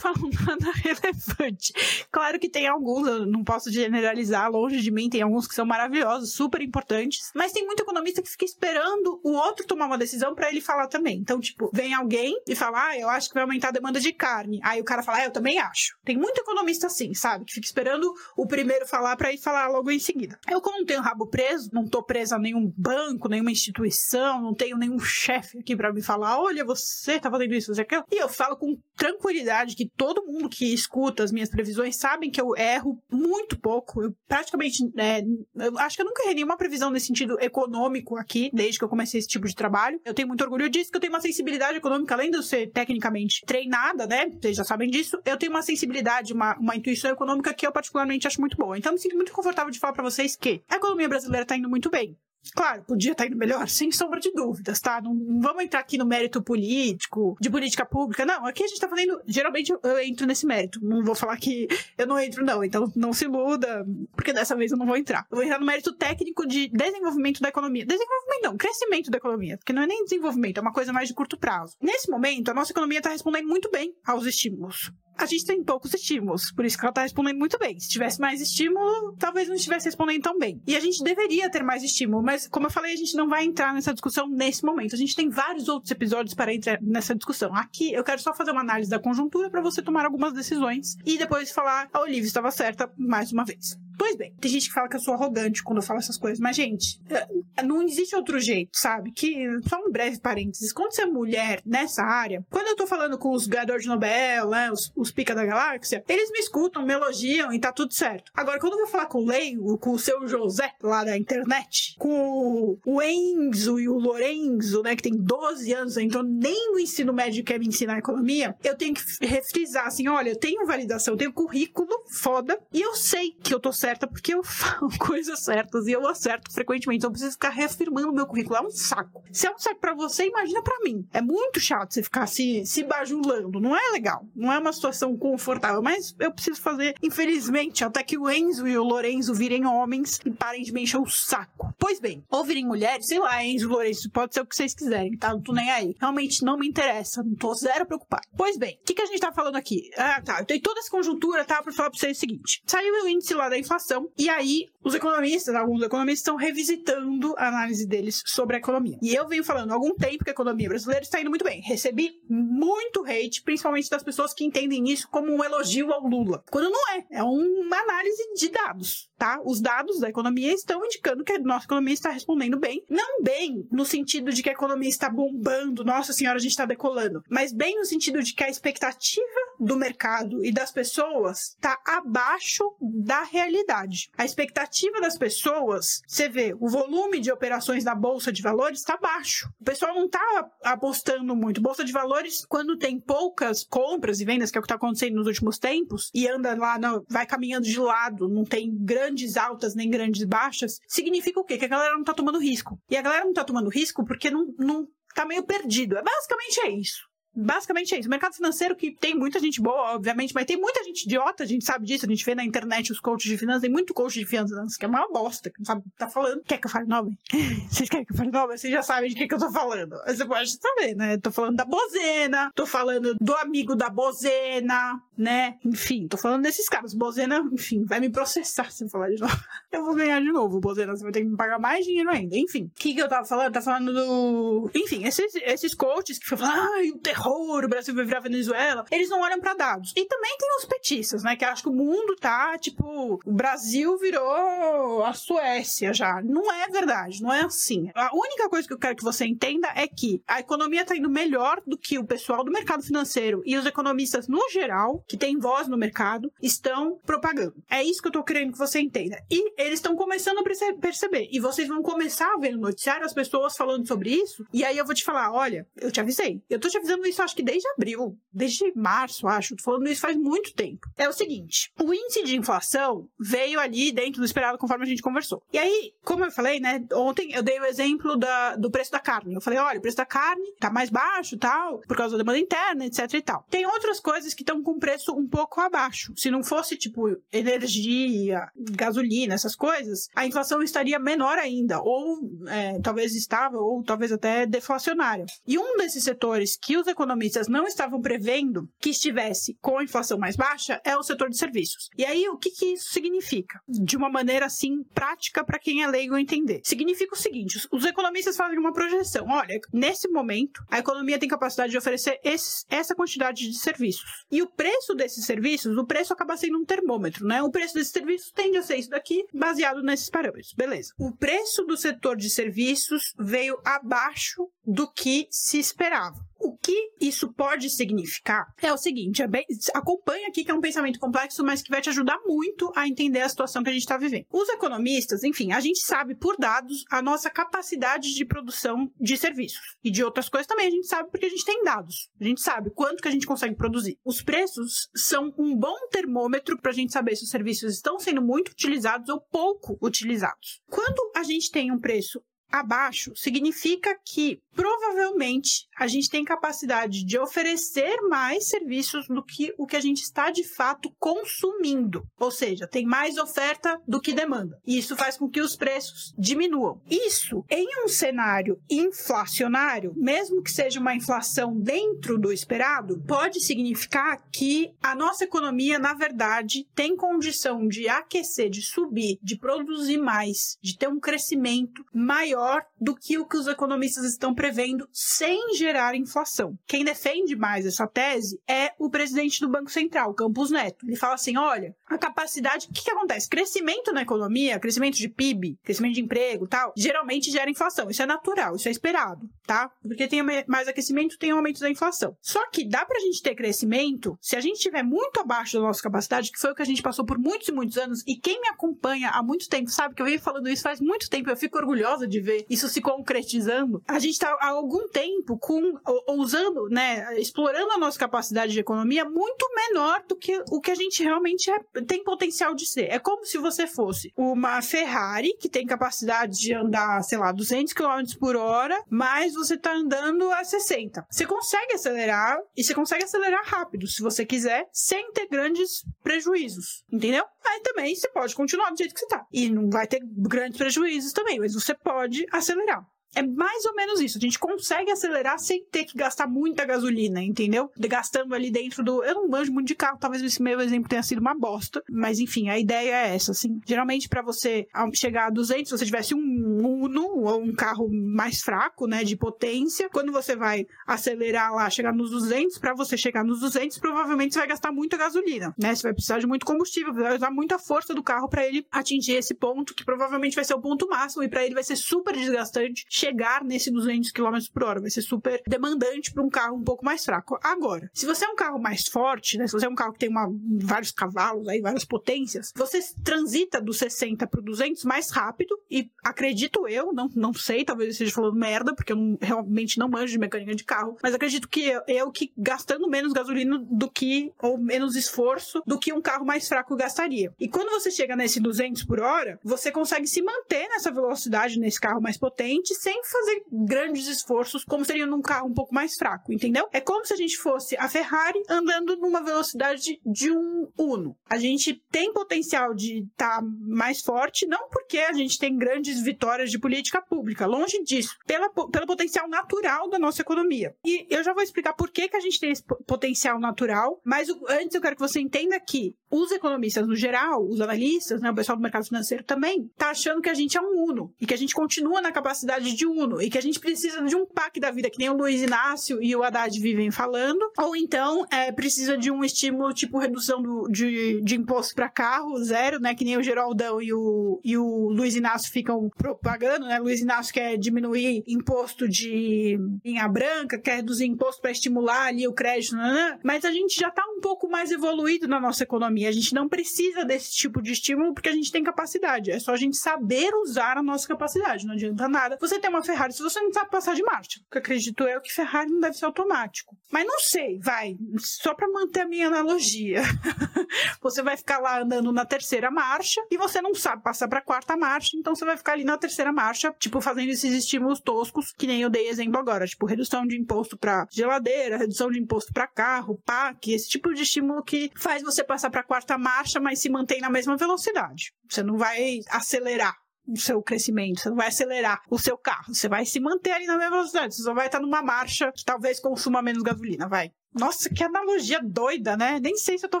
falam 0.00 0.30
nada 0.46 0.72
relevante. 0.72 1.72
Claro 2.10 2.38
que 2.38 2.48
tem 2.48 2.66
alguns, 2.66 3.06
eu 3.06 3.26
não 3.26 3.44
posso 3.44 3.70
generalizar, 3.70 4.50
longe 4.50 4.80
de 4.80 4.90
mim, 4.90 5.08
tem 5.08 5.22
alguns 5.22 5.46
que 5.46 5.54
são 5.54 5.64
maravilhosos, 5.64 6.32
super 6.32 6.60
importantes, 6.62 7.30
mas 7.34 7.52
tem 7.52 7.64
muito 7.66 7.82
economista 7.82 8.22
que 8.22 8.30
fica 8.30 8.44
esperando 8.44 9.20
o 9.22 9.32
outro 9.32 9.66
tomar 9.66 9.86
uma 9.86 9.98
decisão 9.98 10.34
para 10.34 10.48
ele 10.48 10.60
falar 10.60 10.88
também. 10.88 11.18
Então, 11.18 11.40
tipo, 11.40 11.70
vem 11.72 11.94
alguém 11.94 12.40
e 12.46 12.54
fala, 12.54 12.88
ah, 12.88 12.98
eu 12.98 13.08
acho 13.08 13.28
que 13.28 13.34
vai 13.34 13.42
aumentar 13.42 13.68
a 13.68 13.72
demanda 13.72 14.00
de 14.00 14.12
carne. 14.12 14.60
Aí 14.62 14.80
o 14.80 14.84
cara 14.84 15.02
fala, 15.02 15.18
ah, 15.18 15.24
eu 15.24 15.30
também 15.30 15.58
acho. 15.58 15.96
Tem 16.04 16.16
muito 16.16 16.38
economista 16.38 16.86
assim, 16.86 17.14
sabe? 17.14 17.44
Que 17.44 17.54
fica 17.54 17.66
esperando 17.66 18.12
o 18.36 18.46
primeiro 18.46 18.86
falar 18.86 19.16
para 19.16 19.32
ir 19.32 19.38
falar 19.38 19.68
logo 19.68 19.90
em 19.90 19.98
seguida. 19.98 20.38
Eu, 20.50 20.60
como 20.60 20.78
não 20.78 20.86
tenho 20.86 21.00
rabo 21.00 21.26
preso, 21.26 21.70
não 21.72 21.86
tô 21.86 22.02
presa 22.02 22.36
a 22.36 22.38
nenhum 22.38 22.72
banco, 22.76 23.28
nenhuma 23.28 23.50
instituição, 23.50 24.47
não 24.48 24.54
tenho 24.54 24.78
nenhum 24.78 24.98
chefe 24.98 25.58
aqui 25.58 25.76
para 25.76 25.92
me 25.92 26.02
falar, 26.02 26.40
olha, 26.40 26.64
você 26.64 27.20
tá 27.20 27.30
fazendo 27.30 27.54
isso, 27.54 27.74
você 27.74 27.82
aquilo. 27.82 28.04
E 28.10 28.16
eu 28.16 28.28
falo 28.28 28.56
com 28.56 28.76
tranquilidade 28.96 29.76
que 29.76 29.88
todo 29.96 30.24
mundo 30.24 30.48
que 30.48 30.72
escuta 30.72 31.22
as 31.22 31.30
minhas 31.30 31.50
previsões 31.50 31.96
sabem 31.96 32.30
que 32.30 32.40
eu 32.40 32.56
erro 32.56 33.00
muito 33.10 33.58
pouco. 33.58 34.02
Eu 34.02 34.14
praticamente, 34.26 34.82
é, 34.96 35.22
eu 35.56 35.78
acho 35.78 35.96
que 35.96 36.02
eu 36.02 36.06
nunca 36.06 36.22
errei 36.22 36.34
nenhuma 36.34 36.56
previsão 36.56 36.90
nesse 36.90 37.06
sentido 37.06 37.38
econômico 37.40 38.16
aqui, 38.16 38.50
desde 38.52 38.78
que 38.78 38.84
eu 38.84 38.88
comecei 38.88 39.18
esse 39.18 39.28
tipo 39.28 39.46
de 39.46 39.54
trabalho. 39.54 40.00
Eu 40.04 40.14
tenho 40.14 40.28
muito 40.28 40.42
orgulho 40.42 40.68
disso, 40.68 40.90
que 40.90 40.96
eu 40.96 41.00
tenho 41.00 41.12
uma 41.12 41.20
sensibilidade 41.20 41.76
econômica, 41.76 42.14
além 42.14 42.30
de 42.30 42.38
eu 42.38 42.42
ser 42.42 42.70
tecnicamente 42.70 43.44
treinada, 43.46 44.06
né? 44.06 44.30
Vocês 44.30 44.56
já 44.56 44.64
sabem 44.64 44.90
disso. 44.90 45.18
Eu 45.24 45.36
tenho 45.36 45.52
uma 45.52 45.62
sensibilidade, 45.62 46.32
uma, 46.32 46.56
uma 46.58 46.74
intuição 46.74 47.10
econômica 47.10 47.52
que 47.52 47.66
eu 47.66 47.72
particularmente 47.72 48.26
acho 48.26 48.40
muito 48.40 48.56
boa. 48.56 48.78
Então, 48.78 48.90
eu 48.90 48.94
me 48.94 49.00
sinto 49.00 49.16
muito 49.16 49.32
confortável 49.32 49.70
de 49.70 49.78
falar 49.78 49.92
para 49.92 50.02
vocês 50.02 50.36
que 50.36 50.62
a 50.68 50.76
economia 50.76 51.08
brasileira 51.08 51.46
tá 51.46 51.56
indo 51.56 51.68
muito 51.68 51.90
bem. 51.90 52.16
Claro, 52.54 52.82
podia 52.84 53.12
estar 53.12 53.26
indo 53.26 53.36
melhor, 53.36 53.68
sem 53.68 53.90
sombra 53.92 54.20
de 54.20 54.32
dúvidas, 54.32 54.80
tá? 54.80 55.00
Não, 55.00 55.14
não, 55.14 55.40
vamos 55.40 55.62
entrar 55.62 55.80
aqui 55.80 55.98
no 55.98 56.06
mérito 56.06 56.42
político, 56.42 57.36
de 57.40 57.50
política 57.50 57.84
pública. 57.84 58.24
Não, 58.24 58.46
aqui 58.46 58.64
a 58.64 58.66
gente 58.66 58.80
tá 58.80 58.88
falando. 58.88 59.20
Geralmente 59.26 59.72
eu 59.82 59.98
entro 60.00 60.26
nesse 60.26 60.46
mérito. 60.46 60.80
Não 60.82 61.02
vou 61.04 61.14
falar 61.14 61.36
que 61.36 61.68
eu 61.96 62.06
não 62.06 62.18
entro, 62.18 62.44
não. 62.44 62.64
Então 62.64 62.90
não 62.96 63.12
se 63.12 63.24
iluda, 63.24 63.84
porque 64.12 64.32
dessa 64.32 64.56
vez 64.56 64.72
eu 64.72 64.78
não 64.78 64.86
vou 64.86 64.96
entrar. 64.96 65.26
Eu 65.30 65.36
vou 65.36 65.44
entrar 65.44 65.58
no 65.58 65.66
mérito 65.66 65.92
técnico 65.92 66.46
de 66.46 66.68
desenvolvimento 66.68 67.40
da 67.40 67.48
economia. 67.48 67.84
Desenvolvimento 67.84 68.42
não, 68.42 68.56
crescimento 68.56 69.10
da 69.10 69.18
economia. 69.18 69.58
Porque 69.58 69.72
não 69.72 69.82
é 69.82 69.86
nem 69.86 70.04
desenvolvimento, 70.04 70.58
é 70.58 70.60
uma 70.60 70.72
coisa 70.72 70.92
mais 70.92 71.08
de 71.08 71.14
curto 71.14 71.38
prazo. 71.38 71.76
Nesse 71.80 72.10
momento, 72.10 72.50
a 72.50 72.54
nossa 72.54 72.72
economia 72.72 73.00
tá 73.00 73.10
respondendo 73.10 73.46
muito 73.46 73.70
bem 73.70 73.94
aos 74.04 74.26
estímulos 74.26 74.92
a 75.18 75.26
gente 75.26 75.44
tem 75.44 75.62
poucos 75.62 75.92
estímulos, 75.92 76.52
por 76.52 76.64
isso 76.64 76.78
que 76.78 76.84
ela 76.84 76.92
tá 76.92 77.02
respondendo 77.02 77.38
muito 77.38 77.58
bem. 77.58 77.78
Se 77.78 77.88
tivesse 77.88 78.20
mais 78.20 78.40
estímulo, 78.40 79.14
talvez 79.18 79.48
não 79.48 79.56
estivesse 79.56 79.86
respondendo 79.86 80.22
tão 80.22 80.38
bem. 80.38 80.62
E 80.66 80.76
a 80.76 80.80
gente 80.80 81.02
deveria 81.02 81.50
ter 81.50 81.62
mais 81.62 81.82
estímulo, 81.82 82.22
mas 82.22 82.46
como 82.46 82.66
eu 82.66 82.70
falei, 82.70 82.92
a 82.92 82.96
gente 82.96 83.16
não 83.16 83.28
vai 83.28 83.44
entrar 83.44 83.74
nessa 83.74 83.92
discussão 83.92 84.28
nesse 84.28 84.64
momento. 84.64 84.94
A 84.94 84.98
gente 84.98 85.16
tem 85.16 85.28
vários 85.28 85.68
outros 85.68 85.90
episódios 85.90 86.34
para 86.34 86.54
entrar 86.54 86.80
nessa 86.80 87.14
discussão. 87.14 87.54
Aqui 87.54 87.92
eu 87.92 88.04
quero 88.04 88.20
só 88.20 88.32
fazer 88.32 88.52
uma 88.52 88.60
análise 88.60 88.90
da 88.90 88.98
conjuntura 88.98 89.50
para 89.50 89.60
você 89.60 89.82
tomar 89.82 90.04
algumas 90.04 90.32
decisões 90.32 90.96
e 91.04 91.18
depois 91.18 91.50
falar 91.50 91.88
a 91.92 92.00
Olivia 92.00 92.26
estava 92.26 92.50
certa 92.50 92.90
mais 92.96 93.32
uma 93.32 93.44
vez. 93.44 93.87
Pois 93.98 94.14
bem, 94.14 94.32
tem 94.40 94.48
gente 94.48 94.68
que 94.68 94.74
fala 94.74 94.88
que 94.88 94.94
eu 94.94 95.00
sou 95.00 95.12
arrogante 95.12 95.62
quando 95.62 95.78
eu 95.78 95.82
falo 95.82 95.98
essas 95.98 96.16
coisas, 96.16 96.38
mas, 96.38 96.54
gente, 96.54 97.00
é, 97.10 97.62
não 97.64 97.82
existe 97.82 98.14
outro 98.14 98.38
jeito, 98.38 98.70
sabe? 98.72 99.10
Que, 99.10 99.44
só 99.68 99.76
um 99.84 99.90
breve 99.90 100.20
parênteses, 100.20 100.72
quando 100.72 100.92
você 100.92 101.02
é 101.02 101.06
mulher 101.06 101.60
nessa 101.66 102.04
área, 102.04 102.46
quando 102.48 102.68
eu 102.68 102.76
tô 102.76 102.86
falando 102.86 103.18
com 103.18 103.32
os 103.32 103.48
ganhadores 103.48 103.82
de 103.82 103.88
Nobel, 103.88 104.50
né, 104.50 104.70
os, 104.70 104.92
os 104.94 105.10
pica 105.10 105.34
da 105.34 105.44
galáxia, 105.44 106.04
eles 106.08 106.30
me 106.30 106.38
escutam, 106.38 106.86
me 106.86 106.92
elogiam 106.92 107.52
e 107.52 107.58
tá 107.58 107.72
tudo 107.72 107.92
certo. 107.92 108.30
Agora, 108.34 108.60
quando 108.60 108.74
eu 108.74 108.78
vou 108.78 108.86
falar 108.86 109.06
com 109.06 109.18
o 109.18 109.26
Leigo, 109.26 109.76
com 109.78 109.90
o 109.90 109.98
seu 109.98 110.28
José, 110.28 110.72
lá 110.80 111.02
da 111.02 111.18
internet, 111.18 111.96
com 111.98 112.78
o 112.86 113.02
Enzo 113.02 113.80
e 113.80 113.88
o 113.88 113.98
Lorenzo, 113.98 114.80
né, 114.82 114.94
que 114.94 115.02
tem 115.02 115.16
12 115.16 115.72
anos, 115.72 115.96
então 115.96 116.22
nem 116.22 116.70
no 116.70 116.78
ensino 116.78 117.12
médio 117.12 117.42
quer 117.42 117.58
me 117.58 117.66
ensinar 117.66 117.98
economia, 117.98 118.54
eu 118.62 118.76
tenho 118.76 118.94
que 118.94 119.02
refrisar 119.26 119.88
assim, 119.88 120.06
olha, 120.06 120.30
eu 120.30 120.38
tenho 120.38 120.64
validação, 120.64 121.14
eu 121.14 121.18
tenho 121.18 121.32
currículo 121.32 121.88
foda, 122.12 122.56
e 122.72 122.80
eu 122.80 122.94
sei 122.94 123.32
que 123.42 123.52
eu 123.52 123.58
tô 123.58 123.72
certo 123.72 123.87
certa 123.88 124.06
porque 124.06 124.34
eu 124.34 124.42
falo 124.44 124.90
coisas 124.98 125.40
certas 125.40 125.86
e 125.86 125.92
eu 125.92 126.06
acerto 126.06 126.52
frequentemente. 126.52 126.98
Então 126.98 127.08
eu 127.08 127.12
preciso 127.12 127.32
ficar 127.32 127.50
reafirmando 127.50 128.12
meu 128.12 128.26
currículo. 128.26 128.56
É 128.56 128.60
um 128.60 128.70
saco. 128.70 129.22
Se 129.32 129.46
é 129.46 129.50
um 129.50 129.58
saco 129.58 129.80
para 129.80 129.94
você, 129.94 130.26
imagina 130.26 130.62
para 130.62 130.78
mim. 130.80 131.06
É 131.12 131.22
muito 131.22 131.60
chato 131.60 131.94
você 131.94 132.02
ficar 132.02 132.26
se, 132.26 132.64
se 132.66 132.82
bajulando. 132.84 133.60
Não 133.60 133.74
é 133.74 133.90
legal. 133.92 134.26
Não 134.34 134.52
é 134.52 134.58
uma 134.58 134.72
situação 134.72 135.16
confortável. 135.16 135.82
Mas 135.82 136.14
eu 136.18 136.32
preciso 136.32 136.60
fazer, 136.60 136.94
infelizmente, 137.02 137.84
até 137.84 138.02
que 138.02 138.18
o 138.18 138.30
Enzo 138.30 138.66
e 138.68 138.76
o 138.76 138.84
Lorenzo 138.84 139.34
virem 139.34 139.66
homens 139.66 140.20
e 140.24 140.30
parem 140.30 140.62
de 140.62 140.72
me 140.72 140.82
encher 140.82 141.00
o 141.00 141.06
saco. 141.06 141.72
Pois 141.78 142.00
bem, 142.00 142.24
ou 142.30 142.44
virem 142.44 142.66
mulheres, 142.66 143.06
sei 143.06 143.18
lá, 143.18 143.42
Enzo, 143.42 143.68
Lorenzo, 143.68 144.10
pode 144.10 144.34
ser 144.34 144.40
o 144.40 144.46
que 144.46 144.56
vocês 144.56 144.74
quiserem, 144.74 145.16
tá? 145.16 145.30
Não 145.30 145.40
tô 145.40 145.52
nem 145.52 145.70
aí. 145.70 145.94
Realmente 145.98 146.44
não 146.44 146.58
me 146.58 146.68
interessa. 146.68 147.22
Não 147.22 147.34
tô 147.34 147.54
zero 147.54 147.86
preocupado. 147.86 148.26
Pois 148.36 148.58
bem, 148.58 148.78
o 148.82 148.84
que, 148.84 148.94
que 148.94 149.02
a 149.02 149.06
gente 149.06 149.20
tá 149.20 149.32
falando 149.32 149.56
aqui? 149.56 149.90
Ah, 149.96 150.20
tá. 150.20 150.40
Eu 150.40 150.44
tenho 150.44 150.60
toda 150.60 150.80
essa 150.80 150.90
conjuntura, 150.90 151.44
tá? 151.44 151.62
Pra 151.62 151.72
falar 151.72 151.90
pra 151.90 151.98
vocês 151.98 152.16
o 152.16 152.20
seguinte. 152.20 152.62
Saiu 152.66 153.04
o 153.04 153.08
índice 153.08 153.34
lá 153.34 153.48
da 153.48 153.58
inflação 153.58 153.77
inflação. 153.78 154.10
E 154.18 154.28
aí, 154.28 154.66
os 154.82 154.94
economistas, 154.94 155.54
alguns 155.54 155.82
economistas, 155.82 156.20
estão 156.20 156.36
revisitando 156.36 157.34
a 157.38 157.48
análise 157.48 157.86
deles 157.86 158.22
sobre 158.26 158.56
a 158.56 158.58
economia. 158.58 158.98
E 159.00 159.14
eu 159.14 159.26
venho 159.26 159.44
falando 159.44 159.70
há 159.70 159.74
algum 159.74 159.94
tempo 159.94 160.24
que 160.24 160.30
a 160.30 160.32
economia 160.32 160.68
brasileira 160.68 161.02
está 161.02 161.20
indo 161.20 161.30
muito 161.30 161.44
bem. 161.44 161.60
Recebi 161.60 162.20
muito 162.28 163.04
hate, 163.04 163.42
principalmente 163.42 163.88
das 163.88 164.02
pessoas 164.02 164.34
que 164.34 164.44
entendem 164.44 164.90
isso 164.90 165.08
como 165.08 165.32
um 165.32 165.42
elogio 165.42 165.92
ao 165.92 166.06
Lula. 166.06 166.44
Quando 166.50 166.70
não 166.70 166.88
é. 166.94 167.06
É 167.10 167.22
uma 167.22 167.76
análise 167.76 168.34
de 168.34 168.48
dados, 168.48 169.08
tá? 169.16 169.40
Os 169.44 169.60
dados 169.60 170.00
da 170.00 170.08
economia 170.08 170.52
estão 170.52 170.84
indicando 170.84 171.24
que 171.24 171.32
a 171.32 171.38
nossa 171.38 171.66
economia 171.66 171.94
está 171.94 172.10
respondendo 172.10 172.58
bem. 172.58 172.84
Não 172.88 173.22
bem 173.22 173.66
no 173.70 173.84
sentido 173.84 174.32
de 174.32 174.42
que 174.42 174.48
a 174.48 174.52
economia 174.52 174.88
está 174.88 175.08
bombando, 175.08 175.84
nossa 175.84 176.12
senhora, 176.12 176.36
a 176.36 176.40
gente 176.40 176.50
está 176.50 176.66
decolando. 176.66 177.22
Mas 177.28 177.52
bem 177.52 177.76
no 177.76 177.84
sentido 177.84 178.22
de 178.22 178.34
que 178.34 178.44
a 178.44 178.48
expectativa 178.48 179.47
do 179.58 179.76
mercado 179.76 180.44
e 180.44 180.52
das 180.52 180.70
pessoas 180.70 181.54
está 181.54 181.78
abaixo 181.84 182.64
da 182.80 183.22
realidade. 183.22 184.10
A 184.16 184.24
expectativa 184.24 185.00
das 185.00 185.16
pessoas, 185.16 186.02
você 186.06 186.28
vê, 186.28 186.54
o 186.58 186.68
volume 186.68 187.20
de 187.20 187.32
operações 187.32 187.84
na 187.84 187.94
bolsa 187.94 188.32
de 188.32 188.42
valores 188.42 188.80
está 188.80 188.96
baixo. 188.96 189.48
O 189.60 189.64
pessoal 189.64 189.94
não 189.94 190.06
está 190.06 190.50
apostando 190.62 191.34
muito. 191.34 191.60
Bolsa 191.60 191.84
de 191.84 191.92
valores, 191.92 192.44
quando 192.46 192.76
tem 192.76 193.00
poucas 193.00 193.64
compras 193.64 194.20
e 194.20 194.24
vendas, 194.24 194.50
que 194.50 194.58
é 194.58 194.60
o 194.60 194.62
que 194.62 194.66
está 194.66 194.76
acontecendo 194.76 195.16
nos 195.16 195.26
últimos 195.26 195.58
tempos, 195.58 196.10
e 196.14 196.28
anda 196.28 196.54
lá, 196.54 196.78
não, 196.78 197.04
vai 197.08 197.26
caminhando 197.26 197.66
de 197.66 197.78
lado, 197.78 198.28
não 198.28 198.44
tem 198.44 198.74
grandes 198.76 199.36
altas 199.36 199.74
nem 199.74 199.90
grandes 199.90 200.24
baixas, 200.24 200.80
significa 200.86 201.40
o 201.40 201.44
quê? 201.44 201.58
Que 201.58 201.64
a 201.64 201.68
galera 201.68 201.94
não 201.94 202.00
está 202.00 202.14
tomando 202.14 202.38
risco. 202.38 202.78
E 202.90 202.96
a 202.96 203.02
galera 203.02 203.24
não 203.24 203.30
está 203.30 203.44
tomando 203.44 203.70
risco 203.70 204.04
porque 204.04 204.30
não, 204.30 204.54
não 204.58 204.88
tá 205.14 205.24
meio 205.24 205.42
perdido. 205.42 205.96
É 205.96 206.02
basicamente 206.02 206.60
é 206.60 206.70
isso. 206.70 207.08
Basicamente 207.38 207.94
é 207.94 207.98
isso. 208.00 208.08
O 208.08 208.10
mercado 208.10 208.34
financeiro 208.34 208.74
que 208.74 208.90
tem 208.90 209.14
muita 209.14 209.38
gente 209.38 209.60
boa, 209.60 209.94
obviamente, 209.94 210.34
mas 210.34 210.44
tem 210.44 210.56
muita 210.56 210.82
gente 210.82 211.04
idiota, 211.04 211.44
a 211.44 211.46
gente 211.46 211.64
sabe 211.64 211.86
disso, 211.86 212.04
a 212.04 212.08
gente 212.08 212.24
vê 212.24 212.34
na 212.34 212.44
internet 212.44 212.90
os 212.90 213.00
coaches 213.00 213.30
de 213.30 213.38
finanças, 213.38 213.62
tem 213.62 213.70
muito 213.70 213.94
coach 213.94 214.18
de 214.18 214.26
finanças 214.26 214.76
que 214.76 214.84
é 214.84 214.88
uma 214.88 215.08
bosta, 215.08 215.50
que 215.50 215.58
não 215.58 215.64
sabe 215.64 215.80
o 215.80 215.84
que 215.84 215.96
tá 215.96 216.08
falando. 216.08 216.42
Quer 216.42 216.58
que 216.58 216.66
eu 216.66 216.70
fale 216.70 216.86
nome? 216.86 217.16
Vocês 217.70 217.88
querem 217.88 218.04
que 218.04 218.12
eu 218.12 218.16
fale 218.16 218.30
nome? 218.30 218.58
Vocês 218.58 218.72
já 218.72 218.82
sabem 218.82 219.10
de 219.10 219.14
que, 219.14 219.28
que 219.28 219.34
eu 219.34 219.38
tô 219.38 219.50
falando. 219.50 219.96
Você 220.06 220.24
pode 220.24 220.50
saber, 220.50 220.96
né? 220.96 221.16
Tô 221.18 221.30
falando 221.30 221.56
da 221.56 221.64
Bozena, 221.64 222.50
tô 222.54 222.66
falando 222.66 223.14
do 223.20 223.34
amigo 223.36 223.76
da 223.76 223.88
Bozena, 223.88 225.00
né? 225.16 225.58
Enfim, 225.64 226.08
tô 226.08 226.16
falando 226.16 226.42
desses 226.42 226.68
caras. 226.68 226.94
Bozena, 226.94 227.46
enfim, 227.52 227.84
vai 227.84 228.00
me 228.00 228.10
processar 228.10 228.70
se 228.72 228.84
eu 228.84 228.88
falar 228.88 229.10
de 229.10 229.20
novo. 229.20 229.28
Eu 229.70 229.84
vou 229.84 229.94
ganhar 229.94 230.18
de 230.20 230.32
novo, 230.32 230.60
Bozena, 230.60 230.96
você 230.96 231.02
vai 231.02 231.12
ter 231.12 231.20
que 231.20 231.26
me 231.26 231.36
pagar 231.36 231.58
mais 231.58 231.84
dinheiro 231.84 232.08
ainda. 232.08 232.36
Enfim, 232.36 232.64
o 232.64 232.70
que, 232.74 232.94
que 232.94 233.02
eu 233.02 233.08
tava 233.08 233.26
falando? 233.26 233.52
Tá 233.52 233.60
falando 233.60 233.92
do. 233.92 234.70
Enfim, 234.74 235.04
esses, 235.04 235.34
esses 235.34 235.74
coaches 235.74 236.18
que 236.18 236.26
falam, 236.26 236.74
ai, 236.74 236.88
o 236.90 236.98
terror 236.98 237.27
terror, 237.28 237.64
o 237.64 237.68
Brasil 237.68 237.94
vai 237.94 238.04
virar 238.04 238.20
Venezuela, 238.20 238.84
eles 238.90 239.10
não 239.10 239.20
olham 239.20 239.40
para 239.40 239.54
dados. 239.54 239.92
E 239.96 240.04
também 240.06 240.36
tem 240.38 240.48
os 240.56 240.64
petistas, 240.64 241.22
né, 241.22 241.36
que 241.36 241.44
acham 241.44 241.64
que 241.64 241.68
o 241.68 241.84
mundo 241.84 242.16
tá, 242.16 242.56
tipo, 242.58 243.20
o 243.24 243.32
Brasil 243.32 243.96
virou 243.98 245.04
a 245.04 245.12
Suécia 245.12 245.92
já. 245.92 246.22
Não 246.22 246.52
é 246.52 246.66
verdade, 246.68 247.22
não 247.22 247.32
é 247.32 247.42
assim. 247.42 247.90
A 247.94 248.14
única 248.14 248.48
coisa 248.48 248.66
que 248.66 248.74
eu 248.74 248.78
quero 248.78 248.96
que 248.96 249.04
você 249.04 249.26
entenda 249.26 249.68
é 249.74 249.86
que 249.86 250.22
a 250.26 250.40
economia 250.40 250.84
tá 250.84 250.96
indo 250.96 251.10
melhor 251.10 251.60
do 251.66 251.76
que 251.76 251.98
o 251.98 252.04
pessoal 252.04 252.44
do 252.44 252.50
mercado 252.50 252.82
financeiro 252.82 253.42
e 253.44 253.56
os 253.56 253.66
economistas 253.66 254.28
no 254.28 254.48
geral, 254.50 255.04
que 255.06 255.16
têm 255.16 255.38
voz 255.38 255.68
no 255.68 255.76
mercado, 255.76 256.32
estão 256.42 256.98
propagando. 257.04 257.54
É 257.70 257.82
isso 257.82 258.00
que 258.00 258.08
eu 258.08 258.12
tô 258.12 258.22
querendo 258.22 258.52
que 258.52 258.58
você 258.58 258.80
entenda. 258.80 259.18
E 259.30 259.60
eles 259.60 259.74
estão 259.74 259.96
começando 259.96 260.38
a 260.38 260.74
perceber. 260.80 261.28
E 261.30 261.40
vocês 261.40 261.68
vão 261.68 261.82
começar 261.82 262.32
a 262.32 262.38
ver 262.38 262.52
no 262.52 262.60
noticiário 262.60 263.04
as 263.04 263.12
pessoas 263.12 263.56
falando 263.56 263.86
sobre 263.86 264.10
isso. 264.10 264.46
E 264.52 264.64
aí 264.64 264.78
eu 264.78 264.84
vou 264.84 264.94
te 264.94 265.04
falar: 265.04 265.32
olha, 265.32 265.66
eu 265.76 265.90
te 265.90 266.00
avisei. 266.00 266.42
Eu 266.48 266.58
tô 266.58 266.68
te 266.68 266.76
avisando 266.76 267.06
isso 267.08 267.22
acho 267.22 267.34
que 267.34 267.42
desde 267.42 267.68
abril, 267.70 268.16
desde 268.32 268.72
março, 268.74 269.26
acho. 269.26 269.56
Tô 269.56 269.62
falando 269.62 269.88
isso 269.88 270.00
faz 270.00 270.16
muito 270.16 270.54
tempo. 270.54 270.88
É 270.96 271.08
o 271.08 271.12
seguinte: 271.12 271.72
o 271.80 271.92
índice 271.92 272.24
de 272.24 272.36
inflação 272.36 273.08
veio 273.18 273.58
ali 273.58 273.92
dentro 273.92 274.20
do 274.20 274.24
esperado 274.24 274.58
conforme 274.58 274.84
a 274.84 274.88
gente 274.88 275.02
conversou. 275.02 275.42
E 275.52 275.58
aí, 275.58 275.92
como 276.02 276.24
eu 276.24 276.30
falei, 276.30 276.60
né? 276.60 276.84
Ontem 276.92 277.32
eu 277.32 277.42
dei 277.42 277.58
o 277.58 277.64
exemplo 277.64 278.16
da, 278.16 278.56
do 278.56 278.70
preço 278.70 278.92
da 278.92 279.00
carne. 279.00 279.34
Eu 279.34 279.40
falei, 279.40 279.58
olha, 279.58 279.78
o 279.78 279.82
preço 279.82 279.96
da 279.96 280.06
carne 280.06 280.54
tá 280.58 280.70
mais 280.70 280.90
baixo 280.90 281.36
tal, 281.38 281.80
por 281.80 281.96
causa 281.96 282.16
da 282.16 282.22
demanda 282.22 282.38
interna, 282.38 282.86
etc 282.86 283.14
e 283.14 283.22
tal. 283.22 283.44
Tem 283.50 283.66
outras 283.66 284.00
coisas 284.00 284.34
que 284.34 284.42
estão 284.42 284.62
com 284.62 284.78
preço 284.78 285.14
um 285.14 285.26
pouco 285.26 285.60
abaixo. 285.60 286.12
Se 286.16 286.30
não 286.30 286.42
fosse, 286.42 286.76
tipo, 286.76 287.16
energia, 287.32 288.48
gasolina, 288.56 289.34
essas 289.34 289.54
coisas, 289.54 290.08
a 290.14 290.26
inflação 290.26 290.62
estaria 290.62 290.98
menor 290.98 291.38
ainda. 291.38 291.80
Ou 291.80 292.18
é, 292.48 292.80
talvez 292.80 293.14
estável, 293.14 293.60
ou 293.60 293.82
talvez 293.82 294.12
até 294.12 294.46
deflacionária. 294.46 295.26
E 295.46 295.58
um 295.58 295.76
desses 295.76 296.04
setores 296.04 296.56
que 296.56 296.76
os 296.76 296.86
economistas 296.98 297.46
não 297.46 297.66
estavam 297.66 298.00
prevendo 298.00 298.68
que 298.80 298.90
estivesse 298.90 299.56
com 299.60 299.78
a 299.78 299.84
inflação 299.84 300.18
mais 300.18 300.34
baixa 300.34 300.80
é 300.84 300.96
o 300.96 301.02
setor 301.02 301.30
de 301.30 301.38
serviços. 301.38 301.88
E 301.96 302.04
aí, 302.04 302.28
o 302.28 302.36
que, 302.36 302.50
que 302.50 302.66
isso 302.72 302.92
significa? 302.92 303.60
De 303.68 303.96
uma 303.96 304.10
maneira 304.10 304.46
assim 304.46 304.82
prática 304.92 305.44
para 305.44 305.58
quem 305.58 305.82
é 305.82 305.86
leigo 305.86 306.16
entender. 306.18 306.60
Significa 306.64 307.14
o 307.14 307.18
seguinte: 307.18 307.58
os 307.70 307.84
economistas 307.84 308.36
fazem 308.36 308.58
uma 308.58 308.72
projeção. 308.72 309.26
Olha, 309.28 309.60
nesse 309.72 310.08
momento, 310.08 310.64
a 310.70 310.78
economia 310.78 311.18
tem 311.18 311.28
capacidade 311.28 311.70
de 311.70 311.78
oferecer 311.78 312.18
esse, 312.24 312.64
essa 312.68 312.94
quantidade 312.94 313.48
de 313.48 313.58
serviços. 313.58 314.24
E 314.30 314.42
o 314.42 314.50
preço 314.50 314.94
desses 314.94 315.24
serviços, 315.24 315.76
o 315.76 315.86
preço 315.86 316.12
acaba 316.12 316.36
sendo 316.36 316.58
um 316.58 316.64
termômetro, 316.64 317.26
né? 317.26 317.42
O 317.42 317.50
preço 317.50 317.74
desses 317.74 317.92
serviços 317.92 318.32
tende 318.32 318.58
a 318.58 318.62
ser 318.62 318.76
isso 318.76 318.90
daqui, 318.90 319.24
baseado 319.32 319.82
nesses 319.82 320.10
parâmetros. 320.10 320.52
Beleza. 320.54 320.92
O 320.98 321.16
preço 321.16 321.64
do 321.64 321.76
setor 321.76 322.16
de 322.16 322.28
serviços 322.28 323.14
veio 323.18 323.58
abaixo 323.64 324.48
do 324.66 324.90
que 324.90 325.28
se 325.30 325.58
esperava. 325.58 326.27
Que 326.62 326.92
isso 327.00 327.32
pode 327.32 327.70
significar 327.70 328.46
é 328.60 328.72
o 328.72 328.76
seguinte: 328.76 329.22
é 329.22 329.28
bem, 329.28 329.44
acompanha 329.74 330.28
aqui 330.28 330.44
que 330.44 330.50
é 330.50 330.54
um 330.54 330.60
pensamento 330.60 330.98
complexo, 330.98 331.44
mas 331.44 331.62
que 331.62 331.70
vai 331.70 331.80
te 331.80 331.88
ajudar 331.88 332.18
muito 332.26 332.72
a 332.74 332.86
entender 332.86 333.20
a 333.20 333.28
situação 333.28 333.62
que 333.62 333.70
a 333.70 333.72
gente 333.72 333.82
está 333.82 333.96
vivendo. 333.96 334.26
Os 334.30 334.48
economistas, 334.48 335.22
enfim, 335.22 335.52
a 335.52 335.60
gente 335.60 335.80
sabe 335.80 336.14
por 336.14 336.36
dados 336.36 336.84
a 336.90 337.00
nossa 337.00 337.30
capacidade 337.30 338.14
de 338.14 338.24
produção 338.24 338.90
de 339.00 339.16
serviços 339.16 339.76
e 339.82 339.90
de 339.90 340.02
outras 340.02 340.28
coisas 340.28 340.46
também 340.46 340.66
a 340.66 340.70
gente 340.70 340.86
sabe 340.86 341.10
porque 341.10 341.26
a 341.26 341.30
gente 341.30 341.44
tem 341.44 341.62
dados. 341.62 342.08
A 342.20 342.24
gente 342.24 342.40
sabe 342.40 342.70
quanto 342.70 343.02
que 343.02 343.08
a 343.08 343.10
gente 343.10 343.26
consegue 343.26 343.54
produzir. 343.54 343.98
Os 344.04 344.22
preços 344.22 344.88
são 344.94 345.32
um 345.38 345.56
bom 345.56 345.76
termômetro 345.90 346.58
para 346.60 346.70
a 346.70 346.74
gente 346.74 346.92
saber 346.92 347.16
se 347.16 347.24
os 347.24 347.30
serviços 347.30 347.74
estão 347.74 347.98
sendo 347.98 348.22
muito 348.22 348.50
utilizados 348.50 349.08
ou 349.08 349.20
pouco 349.20 349.78
utilizados. 349.82 350.60
Quando 350.68 351.12
a 351.14 351.22
gente 351.22 351.50
tem 351.50 351.72
um 351.72 351.78
preço 351.78 352.22
abaixo 352.50 353.12
significa 353.14 353.96
que 354.04 354.40
provavelmente 354.54 355.68
a 355.78 355.86
gente 355.86 356.10
tem 356.10 356.24
capacidade 356.24 357.04
de 357.04 357.18
oferecer 357.18 358.00
mais 358.08 358.48
serviços 358.48 359.06
do 359.06 359.22
que 359.22 359.54
o 359.56 359.66
que 359.66 359.76
a 359.76 359.80
gente 359.80 360.02
está 360.02 360.30
de 360.30 360.42
fato 360.42 360.92
consumindo. 360.98 362.04
Ou 362.18 362.30
seja, 362.30 362.66
tem 362.66 362.84
mais 362.84 363.18
oferta 363.18 363.80
do 363.86 364.00
que 364.00 364.12
demanda. 364.12 364.58
E 364.66 364.78
isso 364.78 364.96
faz 364.96 365.16
com 365.16 365.28
que 365.28 365.40
os 365.40 365.54
preços 365.54 366.12
diminuam. 366.18 366.80
Isso, 366.90 367.44
em 367.48 367.84
um 367.84 367.88
cenário 367.88 368.60
inflacionário, 368.68 369.92
mesmo 369.96 370.42
que 370.42 370.50
seja 370.50 370.80
uma 370.80 370.94
inflação 370.94 371.56
dentro 371.56 372.18
do 372.18 372.32
esperado, 372.32 373.00
pode 373.06 373.40
significar 373.40 374.24
que 374.32 374.72
a 374.82 374.94
nossa 374.94 375.24
economia, 375.24 375.78
na 375.78 375.94
verdade, 375.94 376.66
tem 376.74 376.96
condição 376.96 377.68
de 377.68 377.88
aquecer, 377.88 378.50
de 378.50 378.62
subir, 378.62 379.18
de 379.22 379.38
produzir 379.38 379.98
mais, 379.98 380.58
de 380.60 380.76
ter 380.76 380.88
um 380.88 380.98
crescimento 380.98 381.84
maior 381.94 382.37
do 382.80 382.94
que 382.94 383.18
o 383.18 383.26
que 383.26 383.36
os 383.36 383.46
economistas 383.46 384.04
estão 384.04 384.34
prevendo 384.34 384.48
prevendo 384.48 384.88
sem 384.92 385.54
gerar 385.54 385.94
inflação. 385.94 386.58
Quem 386.66 386.84
defende 386.84 387.36
mais 387.36 387.64
essa 387.64 387.86
tese 387.86 388.40
é 388.48 388.72
o 388.78 388.90
presidente 388.90 389.40
do 389.40 389.48
Banco 389.48 389.70
Central, 389.70 390.14
Campos 390.14 390.50
Neto. 390.50 390.86
Ele 390.86 390.96
fala 390.96 391.14
assim: 391.14 391.36
olha, 391.36 391.74
a 391.86 391.96
capacidade. 391.96 392.66
O 392.68 392.72
que, 392.72 392.82
que 392.82 392.90
acontece? 392.90 393.28
Crescimento 393.28 393.92
na 393.92 394.02
economia, 394.02 394.58
crescimento 394.58 394.96
de 394.96 395.08
PIB, 395.08 395.58
crescimento 395.62 395.94
de 395.94 396.00
emprego 396.00 396.46
tal, 396.46 396.72
geralmente 396.76 397.30
gera 397.30 397.50
inflação. 397.50 397.88
Isso 397.90 398.02
é 398.02 398.06
natural, 398.06 398.56
isso 398.56 398.68
é 398.68 398.70
esperado, 398.70 399.28
tá? 399.46 399.70
Porque 399.82 400.08
tem 400.08 400.22
mais 400.46 400.68
aquecimento, 400.68 401.18
tem 401.18 401.30
aumento 401.30 401.60
da 401.60 401.70
inflação. 401.70 402.16
Só 402.20 402.48
que 402.50 402.68
dá 402.68 402.84
pra 402.84 403.00
gente 403.00 403.22
ter 403.22 403.34
crescimento 403.34 404.18
se 404.20 404.36
a 404.36 404.40
gente 404.40 404.56
estiver 404.56 404.82
muito 404.82 405.20
abaixo 405.20 405.58
da 405.58 405.62
nossa 405.62 405.82
capacidade, 405.82 406.32
que 406.32 406.38
foi 406.38 406.52
o 406.52 406.54
que 406.54 406.62
a 406.62 406.66
gente 406.66 406.82
passou 406.82 407.04
por 407.04 407.18
muitos 407.18 407.48
e 407.48 407.52
muitos 407.52 407.76
anos, 407.76 408.02
e 408.06 408.16
quem 408.16 408.40
me 408.40 408.48
acompanha 408.48 409.10
há 409.10 409.22
muito 409.22 409.48
tempo 409.48 409.70
sabe 409.70 409.94
que 409.94 410.02
eu 410.02 410.06
venho 410.06 410.20
falando 410.20 410.48
isso 410.48 410.62
faz 410.62 410.80
muito 410.80 411.08
tempo, 411.08 411.30
eu 411.30 411.36
fico 411.36 411.58
orgulhosa 411.58 412.06
de 412.06 412.20
ver 412.20 412.27
isso 412.48 412.68
se 412.68 412.80
concretizando. 412.80 413.82
A 413.86 413.98
gente 413.98 414.18
tá 414.18 414.36
há 414.40 414.48
algum 414.48 414.88
tempo 414.88 415.38
com 415.38 415.74
usando, 416.08 416.68
né, 416.68 417.18
explorando 417.18 417.72
a 417.72 417.78
nossa 417.78 417.98
capacidade 417.98 418.52
de 418.52 418.60
economia 418.60 419.04
muito 419.04 419.48
menor 419.54 420.02
do 420.06 420.16
que 420.16 420.42
o 420.50 420.60
que 420.60 420.70
a 420.70 420.74
gente 420.74 421.02
realmente 421.02 421.50
é, 421.50 421.58
tem 421.86 422.02
potencial 422.02 422.54
de 422.54 422.66
ser. 422.66 422.84
É 422.84 422.98
como 422.98 423.24
se 423.24 423.38
você 423.38 423.66
fosse 423.66 424.12
uma 424.16 424.60
Ferrari 424.62 425.34
que 425.38 425.48
tem 425.48 425.66
capacidade 425.66 426.38
de 426.38 426.52
andar, 426.52 427.02
sei 427.02 427.18
lá, 427.18 427.32
200 427.32 427.72
km 427.72 428.02
por 428.18 428.36
hora, 428.36 428.82
mas 428.90 429.34
você 429.34 429.56
tá 429.56 429.72
andando 429.74 430.30
a 430.32 430.44
60. 430.44 431.06
Você 431.10 431.26
consegue 431.26 431.74
acelerar 431.74 432.38
e 432.56 432.64
você 432.64 432.74
consegue 432.74 433.04
acelerar 433.04 433.44
rápido, 433.44 433.86
se 433.86 434.02
você 434.02 434.24
quiser, 434.24 434.68
sem 434.72 435.12
ter 435.12 435.28
grandes 435.28 435.84
prejuízos, 436.02 436.84
entendeu? 436.92 437.24
Aí 437.48 437.60
também 437.60 437.94
você 437.94 438.08
pode 438.10 438.34
continuar 438.34 438.70
do 438.70 438.76
jeito 438.76 438.92
que 438.92 439.00
você 439.00 439.06
tá. 439.06 439.26
E 439.32 439.48
não 439.48 439.70
vai 439.70 439.86
ter 439.86 440.00
grandes 440.04 440.58
prejuízos 440.58 441.12
também, 441.12 441.38
mas 441.38 441.54
você 441.54 441.74
pode 441.74 442.26
acelerar. 442.30 442.86
É 443.14 443.22
mais 443.22 443.64
ou 443.64 443.74
menos 443.74 444.00
isso. 444.00 444.18
A 444.18 444.20
gente 444.20 444.38
consegue 444.38 444.90
acelerar 444.90 445.38
sem 445.38 445.64
ter 445.64 445.84
que 445.84 445.96
gastar 445.96 446.26
muita 446.26 446.64
gasolina, 446.64 447.22
entendeu? 447.22 447.70
Gastando 447.76 448.34
ali 448.34 448.50
dentro 448.50 448.84
do. 448.84 449.02
Eu 449.02 449.14
não 449.14 449.28
manjo 449.28 449.52
muito 449.52 449.68
de 449.68 449.74
carro, 449.74 449.98
talvez 449.98 450.22
esse 450.22 450.42
meu 450.42 450.60
exemplo 450.60 450.88
tenha 450.88 451.02
sido 451.02 451.20
uma 451.20 451.34
bosta. 451.34 451.82
Mas 451.90 452.18
enfim, 452.18 452.48
a 452.48 452.58
ideia 452.58 452.94
é 452.94 453.14
essa, 453.14 453.32
assim. 453.32 453.60
Geralmente, 453.66 454.08
para 454.08 454.22
você 454.22 454.66
chegar 454.94 455.26
a 455.26 455.30
200, 455.30 455.68
se 455.68 455.78
você 455.78 455.84
tivesse 455.84 456.14
um 456.14 456.58
Uno 456.58 457.24
ou 457.24 457.42
um 457.42 457.54
carro 457.54 457.88
mais 457.90 458.40
fraco, 458.40 458.86
né, 458.86 459.02
de 459.04 459.16
potência, 459.16 459.88
quando 459.88 460.12
você 460.12 460.36
vai 460.36 460.66
acelerar 460.86 461.54
lá, 461.54 461.68
chegar 461.70 461.92
nos 461.92 462.10
200, 462.10 462.58
para 462.58 462.74
você 462.74 462.96
chegar 462.96 463.24
nos 463.24 463.40
200, 463.40 463.78
provavelmente 463.78 464.34
você 464.34 464.40
vai 464.40 464.48
gastar 464.48 464.72
muita 464.72 464.96
gasolina, 464.96 465.54
né? 465.58 465.74
Você 465.74 465.82
vai 465.82 465.92
precisar 465.92 466.18
de 466.18 466.26
muito 466.26 466.44
combustível, 466.44 466.92
vai 466.92 467.16
usar 467.16 467.30
muita 467.30 467.58
força 467.58 467.94
do 467.94 468.02
carro 468.02 468.28
para 468.28 468.46
ele 468.46 468.66
atingir 468.70 469.12
esse 469.12 469.34
ponto, 469.34 469.74
que 469.74 469.84
provavelmente 469.84 470.34
vai 470.34 470.44
ser 470.44 470.54
o 470.54 470.60
ponto 470.60 470.88
máximo, 470.88 471.22
e 471.22 471.28
para 471.28 471.44
ele 471.44 471.54
vai 471.54 471.64
ser 471.64 471.76
super 471.76 472.14
desgastante 472.14 472.84
chegar 472.98 473.44
nesse 473.44 473.70
200 473.70 474.10
km 474.10 474.38
por 474.52 474.64
hora. 474.64 474.80
Vai 474.80 474.90
ser 474.90 475.02
super 475.02 475.42
demandante 475.46 476.12
para 476.12 476.22
um 476.22 476.28
carro 476.28 476.56
um 476.56 476.64
pouco 476.64 476.84
mais 476.84 477.04
fraco. 477.04 477.38
Agora, 477.42 477.90
se 477.94 478.06
você 478.06 478.24
é 478.24 478.28
um 478.28 478.36
carro 478.36 478.58
mais 478.58 478.86
forte, 478.86 479.38
né? 479.38 479.46
Se 479.46 479.52
você 479.52 479.66
é 479.66 479.68
um 479.68 479.74
carro 479.74 479.92
que 479.92 479.98
tem 479.98 480.08
uma, 480.08 480.28
vários 480.60 480.90
cavalos, 480.90 481.48
aí, 481.48 481.60
várias 481.60 481.84
potências, 481.84 482.52
você 482.54 482.80
transita 483.04 483.60
do 483.60 483.72
60 483.72 484.26
para 484.26 484.40
200 484.40 484.84
mais 484.84 485.10
rápido 485.10 485.58
e 485.70 485.90
acredito 486.02 486.66
eu, 486.68 486.92
não, 486.92 487.08
não 487.14 487.32
sei, 487.32 487.64
talvez 487.64 487.88
eu 487.88 487.92
esteja 487.92 488.12
falando 488.12 488.36
merda, 488.36 488.74
porque 488.74 488.92
eu 488.92 488.96
não, 488.96 489.18
realmente 489.20 489.78
não 489.78 489.88
manjo 489.88 490.12
de 490.12 490.18
mecânica 490.18 490.54
de 490.54 490.64
carro, 490.64 490.96
mas 491.02 491.14
acredito 491.14 491.48
que 491.48 491.60
eu, 491.60 491.82
eu 491.86 492.10
que 492.10 492.32
gastando 492.36 492.88
menos 492.88 493.12
gasolina 493.12 493.58
do 493.70 493.90
que, 493.90 494.32
ou 494.40 494.58
menos 494.58 494.96
esforço 494.96 495.62
do 495.66 495.78
que 495.78 495.92
um 495.92 496.00
carro 496.00 496.24
mais 496.24 496.48
fraco 496.48 496.76
gastaria. 496.76 497.32
E 497.38 497.48
quando 497.48 497.70
você 497.70 497.90
chega 497.90 498.16
nesse 498.16 498.40
200 498.40 498.84
por 498.84 499.00
hora, 499.00 499.38
você 499.42 499.70
consegue 499.70 500.06
se 500.06 500.22
manter 500.22 500.68
nessa 500.68 500.90
velocidade 500.90 501.58
nesse 501.58 501.80
carro 501.80 502.00
mais 502.00 502.16
potente 502.16 502.74
sem 502.88 503.02
fazer 503.04 503.42
grandes 503.52 504.06
esforços, 504.06 504.64
como 504.64 504.82
seria 504.82 505.04
num 505.04 505.20
carro 505.20 505.46
um 505.46 505.52
pouco 505.52 505.74
mais 505.74 505.94
fraco, 505.94 506.32
entendeu? 506.32 506.66
É 506.72 506.80
como 506.80 507.04
se 507.04 507.12
a 507.12 507.16
gente 507.16 507.36
fosse 507.36 507.76
a 507.76 507.86
Ferrari 507.86 508.42
andando 508.48 508.96
numa 508.96 509.22
velocidade 509.22 510.00
de 510.06 510.30
um 510.30 510.66
Uno. 510.78 511.14
A 511.28 511.36
gente 511.36 511.82
tem 511.90 512.12
potencial 512.14 512.72
de 512.72 513.02
estar 513.02 513.40
tá 513.40 513.42
mais 513.42 514.00
forte, 514.00 514.46
não 514.46 514.70
porque 514.70 514.98
a 514.98 515.12
gente 515.12 515.38
tem 515.38 515.54
grandes 515.54 516.00
vitórias 516.00 516.50
de 516.50 516.58
política 516.58 517.02
pública, 517.02 517.46
longe 517.46 517.82
disso, 517.82 518.16
pela, 518.26 518.48
pelo 518.48 518.86
potencial 518.86 519.28
natural 519.28 519.90
da 519.90 519.98
nossa 519.98 520.22
economia. 520.22 520.74
E 520.82 521.06
eu 521.10 521.22
já 521.22 521.34
vou 521.34 521.42
explicar 521.42 521.74
por 521.74 521.90
que, 521.90 522.08
que 522.08 522.16
a 522.16 522.20
gente 522.20 522.40
tem 522.40 522.50
esse 522.50 522.64
potencial 522.86 523.38
natural, 523.38 524.00
mas 524.02 524.28
antes 524.48 524.74
eu 524.74 524.80
quero 524.80 524.96
que 524.96 525.02
você 525.02 525.20
entenda 525.20 525.60
que 525.60 525.94
os 526.10 526.32
economistas 526.32 526.86
no 526.86 526.96
geral, 526.96 527.46
os 527.46 527.60
analistas, 527.60 528.22
né, 528.22 528.30
o 528.30 528.34
pessoal 528.34 528.56
do 528.56 528.62
mercado 528.62 528.86
financeiro 528.86 529.22
também, 529.24 529.70
tá 529.76 529.90
achando 529.90 530.22
que 530.22 530.30
a 530.30 530.34
gente 530.34 530.56
é 530.56 530.60
um 530.60 530.84
Uno 530.88 531.12
e 531.20 531.26
que 531.26 531.34
a 531.34 531.38
gente 531.38 531.54
continua 531.54 532.00
na 532.00 532.10
capacidade 532.10 532.77
de 532.78 532.86
Uno 532.86 533.20
e 533.20 533.28
que 533.28 533.38
a 533.38 533.42
gente 533.42 533.58
precisa 533.58 534.02
de 534.02 534.14
um 534.14 534.24
PAC 534.24 534.60
da 534.60 534.70
vida, 534.70 534.88
que 534.88 534.98
nem 534.98 535.10
o 535.10 535.16
Luiz 535.16 535.42
Inácio 535.42 536.02
e 536.02 536.14
o 536.14 536.22
Haddad 536.22 536.58
vivem 536.60 536.90
falando, 536.90 537.50
ou 537.58 537.74
então 537.74 538.24
é, 538.30 538.52
precisa 538.52 538.96
de 538.96 539.10
um 539.10 539.24
estímulo 539.24 539.72
tipo 539.74 539.98
redução 539.98 540.40
do, 540.40 540.68
de, 540.68 541.20
de 541.22 541.36
imposto 541.36 541.74
para 541.74 541.88
carro, 541.88 542.42
zero, 542.42 542.80
né, 542.80 542.94
que 542.94 543.04
nem 543.04 543.16
o 543.16 543.22
Geraldão 543.22 543.82
e 543.82 543.92
o, 543.92 544.40
e 544.44 544.56
o 544.56 544.88
Luiz 544.90 545.16
Inácio 545.16 545.50
ficam 545.50 545.90
propagando, 545.96 546.66
né, 546.66 546.78
Luiz 546.78 547.00
Inácio 547.00 547.34
quer 547.34 547.56
diminuir 547.56 548.22
imposto 548.26 548.88
de 548.88 549.58
linha 549.84 550.08
branca, 550.08 550.58
quer 550.58 550.76
reduzir 550.76 551.06
imposto 551.06 551.42
para 551.42 551.50
estimular 551.50 552.06
ali 552.06 552.26
o 552.26 552.32
crédito, 552.32 552.76
né, 552.76 552.92
né, 552.92 553.18
mas 553.22 553.44
a 553.44 553.50
gente 553.50 553.78
já 553.78 553.90
tá 553.90 554.04
um 554.16 554.20
pouco 554.20 554.48
mais 554.48 554.70
evoluído 554.70 555.26
na 555.26 555.40
nossa 555.40 555.62
economia, 555.62 556.08
a 556.08 556.12
gente 556.12 556.34
não 556.34 556.48
precisa 556.48 557.04
desse 557.04 557.32
tipo 557.32 557.60
de 557.60 557.72
estímulo 557.72 558.14
porque 558.14 558.28
a 558.28 558.34
gente 558.34 558.52
tem 558.52 558.62
capacidade, 558.62 559.30
é 559.30 559.38
só 559.38 559.52
a 559.52 559.56
gente 559.56 559.76
saber 559.76 560.32
usar 560.34 560.76
a 560.76 560.82
nossa 560.82 561.08
capacidade, 561.08 561.66
não 561.66 561.74
adianta 561.74 562.08
nada. 562.08 562.38
Você 562.40 562.58
ter 562.58 562.67
uma 562.68 562.82
Ferrari 562.82 563.12
se 563.12 563.22
você 563.22 563.40
não 563.40 563.52
sabe 563.52 563.70
passar 563.70 563.94
de 563.94 564.02
marcha? 564.02 564.40
Porque 564.44 564.58
acredito 564.58 565.04
eu 565.04 565.20
que 565.20 565.32
Ferrari 565.32 565.70
não 565.70 565.80
deve 565.80 565.96
ser 565.96 566.04
automático. 566.04 566.76
Mas 566.90 567.06
não 567.06 567.18
sei, 567.20 567.58
vai, 567.60 567.96
só 568.18 568.54
para 568.54 568.68
manter 568.68 569.00
a 569.00 569.08
minha 569.08 569.28
analogia. 569.28 570.02
você 571.00 571.22
vai 571.22 571.36
ficar 571.36 571.58
lá 571.58 571.80
andando 571.80 572.12
na 572.12 572.24
terceira 572.24 572.70
marcha 572.70 573.20
e 573.30 573.36
você 573.36 573.60
não 573.60 573.74
sabe 573.74 574.02
passar 574.02 574.28
para 574.28 574.40
quarta 574.40 574.76
marcha, 574.76 575.16
então 575.16 575.34
você 575.34 575.44
vai 575.44 575.56
ficar 575.56 575.72
ali 575.72 575.84
na 575.84 575.98
terceira 575.98 576.32
marcha, 576.32 576.74
tipo 576.78 577.00
fazendo 577.00 577.30
esses 577.30 577.52
estímulos 577.52 578.00
toscos 578.00 578.52
que 578.52 578.66
nem 578.66 578.82
eu 578.82 578.90
dei 578.90 579.08
exemplo 579.08 579.38
agora, 579.38 579.66
tipo 579.66 579.86
redução 579.86 580.26
de 580.26 580.38
imposto 580.38 580.76
para 580.76 581.06
geladeira, 581.10 581.76
redução 581.78 582.10
de 582.10 582.18
imposto 582.18 582.52
para 582.52 582.66
carro, 582.66 583.20
PAC, 583.24 583.72
esse 583.72 583.88
tipo 583.88 584.12
de 584.12 584.22
estímulo 584.22 584.62
que 584.62 584.90
faz 584.96 585.22
você 585.22 585.44
passar 585.44 585.70
para 585.70 585.82
quarta 585.82 586.16
marcha, 586.18 586.60
mas 586.60 586.80
se 586.80 586.88
mantém 586.88 587.20
na 587.20 587.30
mesma 587.30 587.56
velocidade. 587.56 588.32
Você 588.48 588.62
não 588.62 588.76
vai 588.76 589.20
acelerar 589.30 589.94
o 590.28 590.36
seu 590.36 590.62
crescimento, 590.62 591.20
você 591.20 591.28
não 591.30 591.36
vai 591.36 591.48
acelerar 591.48 592.02
o 592.10 592.18
seu 592.18 592.36
carro, 592.36 592.74
você 592.74 592.88
vai 592.88 593.06
se 593.06 593.18
manter 593.18 593.52
ali 593.52 593.66
na 593.66 593.76
mesma 593.76 593.96
velocidade, 593.96 594.34
você 594.34 594.42
só 594.42 594.54
vai 594.54 594.66
estar 594.66 594.80
numa 594.80 595.02
marcha 595.02 595.50
que 595.52 595.64
talvez 595.64 595.98
consuma 595.98 596.42
menos 596.42 596.62
gasolina, 596.62 597.08
vai. 597.08 597.32
Nossa, 597.54 597.88
que 597.88 598.04
analogia 598.04 598.60
doida, 598.62 599.16
né? 599.16 599.40
Nem 599.40 599.56
sei 599.56 599.78
se 599.78 599.86
eu 599.86 599.90
tô 599.90 600.00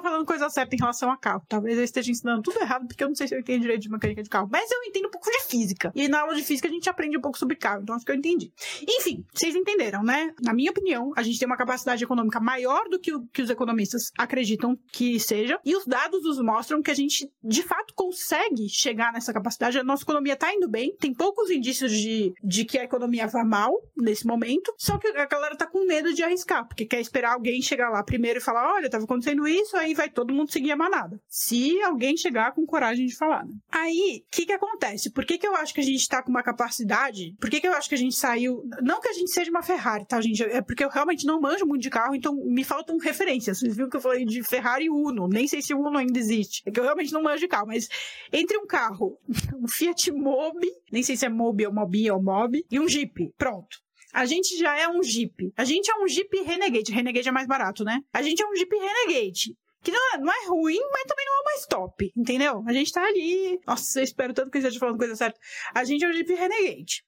falando 0.00 0.24
coisa 0.24 0.48
certa 0.50 0.74
em 0.74 0.78
relação 0.78 1.10
a 1.10 1.16
carro. 1.16 1.42
Talvez 1.48 1.78
eu 1.78 1.84
esteja 1.84 2.10
ensinando 2.10 2.42
tudo 2.42 2.60
errado, 2.60 2.86
porque 2.86 3.02
eu 3.02 3.08
não 3.08 3.14
sei 3.14 3.26
se 3.26 3.34
eu 3.34 3.40
entendo 3.40 3.62
direito 3.62 3.82
de 3.82 3.90
mecânica 3.90 4.22
de 4.22 4.28
carro. 4.28 4.48
Mas 4.50 4.70
eu 4.70 4.82
entendo 4.84 5.06
um 5.06 5.10
pouco 5.10 5.30
de 5.30 5.44
física. 5.48 5.90
E 5.94 6.08
na 6.08 6.20
aula 6.20 6.34
de 6.34 6.42
física 6.42 6.68
a 6.68 6.70
gente 6.70 6.88
aprende 6.88 7.16
um 7.16 7.20
pouco 7.20 7.38
sobre 7.38 7.56
carro, 7.56 7.82
então 7.82 7.94
acho 7.94 8.04
que 8.04 8.12
eu 8.12 8.16
entendi. 8.16 8.52
Enfim, 8.86 9.24
vocês 9.32 9.54
entenderam, 9.54 10.02
né? 10.02 10.32
Na 10.42 10.52
minha 10.52 10.70
opinião, 10.70 11.12
a 11.16 11.22
gente 11.22 11.38
tem 11.38 11.46
uma 11.46 11.56
capacidade 11.56 12.04
econômica 12.04 12.38
maior 12.40 12.88
do 12.88 12.98
que, 12.98 13.14
o, 13.14 13.26
que 13.28 13.42
os 13.42 13.50
economistas 13.50 14.10
acreditam 14.18 14.78
que 14.92 15.18
seja. 15.18 15.58
E 15.64 15.74
os 15.74 15.86
dados 15.86 16.22
nos 16.22 16.40
mostram 16.40 16.82
que 16.82 16.90
a 16.90 16.94
gente, 16.94 17.30
de 17.42 17.62
fato, 17.62 17.94
consegue 17.94 18.68
chegar 18.68 19.12
nessa 19.12 19.32
capacidade. 19.32 19.78
A 19.78 19.84
nossa 19.84 20.02
economia 20.02 20.36
tá 20.36 20.52
indo 20.52 20.68
bem, 20.68 20.94
tem 20.96 21.14
poucos 21.14 21.50
indícios 21.50 21.92
de, 21.92 22.32
de 22.44 22.64
que 22.64 22.78
a 22.78 22.84
economia 22.84 23.26
vá 23.26 23.42
mal 23.42 23.72
nesse 23.96 24.26
momento. 24.26 24.72
Só 24.76 24.98
que 24.98 25.08
a 25.08 25.26
galera 25.26 25.56
tá 25.56 25.66
com 25.66 25.86
medo 25.86 26.12
de 26.12 26.22
arriscar, 26.22 26.66
porque 26.66 26.84
quer 26.84 27.00
esperar 27.00 27.37
alguém 27.38 27.62
chegar 27.62 27.88
lá 27.88 28.02
primeiro 28.02 28.38
e 28.38 28.42
falar: 28.42 28.74
olha, 28.74 28.90
tava 28.90 29.04
acontecendo 29.04 29.46
isso, 29.48 29.76
aí 29.76 29.94
vai 29.94 30.10
todo 30.10 30.34
mundo 30.34 30.52
seguir 30.52 30.72
a 30.72 30.76
manada. 30.76 31.20
Se 31.28 31.80
alguém 31.82 32.16
chegar 32.16 32.52
com 32.52 32.66
coragem 32.66 33.06
de 33.06 33.16
falar, 33.16 33.46
né? 33.46 33.54
Aí, 33.70 34.24
o 34.26 34.30
que 34.30 34.46
que 34.46 34.52
acontece? 34.52 35.10
Por 35.10 35.24
que 35.24 35.38
que 35.38 35.46
eu 35.46 35.54
acho 35.56 35.72
que 35.72 35.80
a 35.80 35.84
gente 35.84 36.06
tá 36.06 36.22
com 36.22 36.30
uma 36.30 36.42
capacidade? 36.42 37.34
Por 37.40 37.48
que 37.48 37.60
que 37.60 37.68
eu 37.68 37.72
acho 37.72 37.88
que 37.88 37.94
a 37.94 37.98
gente 37.98 38.16
saiu. 38.16 38.62
Não 38.82 39.00
que 39.00 39.08
a 39.08 39.12
gente 39.12 39.30
seja 39.30 39.50
uma 39.50 39.62
Ferrari, 39.62 40.06
tá, 40.06 40.20
gente? 40.20 40.42
É 40.42 40.60
porque 40.60 40.84
eu 40.84 40.88
realmente 40.88 41.26
não 41.26 41.40
manjo 41.40 41.64
muito 41.64 41.82
de 41.82 41.90
carro, 41.90 42.14
então 42.14 42.34
me 42.34 42.64
faltam 42.64 42.98
referências. 42.98 43.58
Vocês 43.58 43.76
viram 43.76 43.88
que 43.88 43.96
eu 43.96 44.00
falei 44.00 44.24
de 44.24 44.42
Ferrari 44.42 44.90
Uno. 44.90 45.28
Nem 45.28 45.46
sei 45.46 45.62
se 45.62 45.72
o 45.72 45.80
Uno 45.80 45.98
ainda 45.98 46.18
existe. 46.18 46.62
É 46.66 46.70
que 46.70 46.80
eu 46.80 46.84
realmente 46.84 47.12
não 47.12 47.22
manjo 47.22 47.40
de 47.40 47.48
carro, 47.48 47.68
mas 47.68 47.88
entre 48.32 48.58
um 48.58 48.66
carro, 48.66 49.18
um 49.56 49.68
Fiat 49.68 50.10
Mobi, 50.12 50.70
nem 50.92 51.02
sei 51.02 51.16
se 51.16 51.26
é 51.26 51.28
Mobi 51.28 51.66
ou 51.66 51.72
Mobi 51.72 52.10
ou 52.10 52.22
Mobi, 52.22 52.64
e 52.70 52.80
um 52.80 52.88
Jeep. 52.88 53.32
Pronto. 53.36 53.87
A 54.12 54.24
gente 54.24 54.56
já 54.56 54.76
é 54.78 54.88
um 54.88 55.02
Jeep. 55.02 55.52
A 55.56 55.64
gente 55.64 55.90
é 55.90 55.94
um 55.96 56.08
Jeep 56.08 56.34
Renegade. 56.42 56.92
Renegade 56.92 57.28
é 57.28 57.32
mais 57.32 57.46
barato, 57.46 57.84
né? 57.84 58.00
A 58.12 58.22
gente 58.22 58.42
é 58.42 58.46
um 58.46 58.54
Jeep 58.54 58.74
Renegade. 58.74 59.54
Que 59.82 59.92
não 59.92 60.14
é, 60.14 60.18
não 60.18 60.32
é 60.32 60.46
ruim, 60.48 60.80
mas 60.92 61.04
também 61.04 61.24
não 61.24 61.40
é 61.40 61.44
mais 61.44 61.66
top, 61.66 62.12
entendeu? 62.16 62.64
A 62.66 62.72
gente 62.72 62.92
tá 62.92 63.02
ali. 63.04 63.60
Nossa, 63.66 64.00
eu 64.00 64.04
espero 64.04 64.34
tanto 64.34 64.50
que 64.50 64.58
eu 64.58 64.60
esteja 64.60 64.78
falando 64.78 64.98
coisa 64.98 65.14
certa. 65.14 65.38
A 65.74 65.84
gente 65.84 66.04
é 66.04 66.08
um 66.08 66.12
Jeep 66.12 66.32
Renegade. 66.34 67.04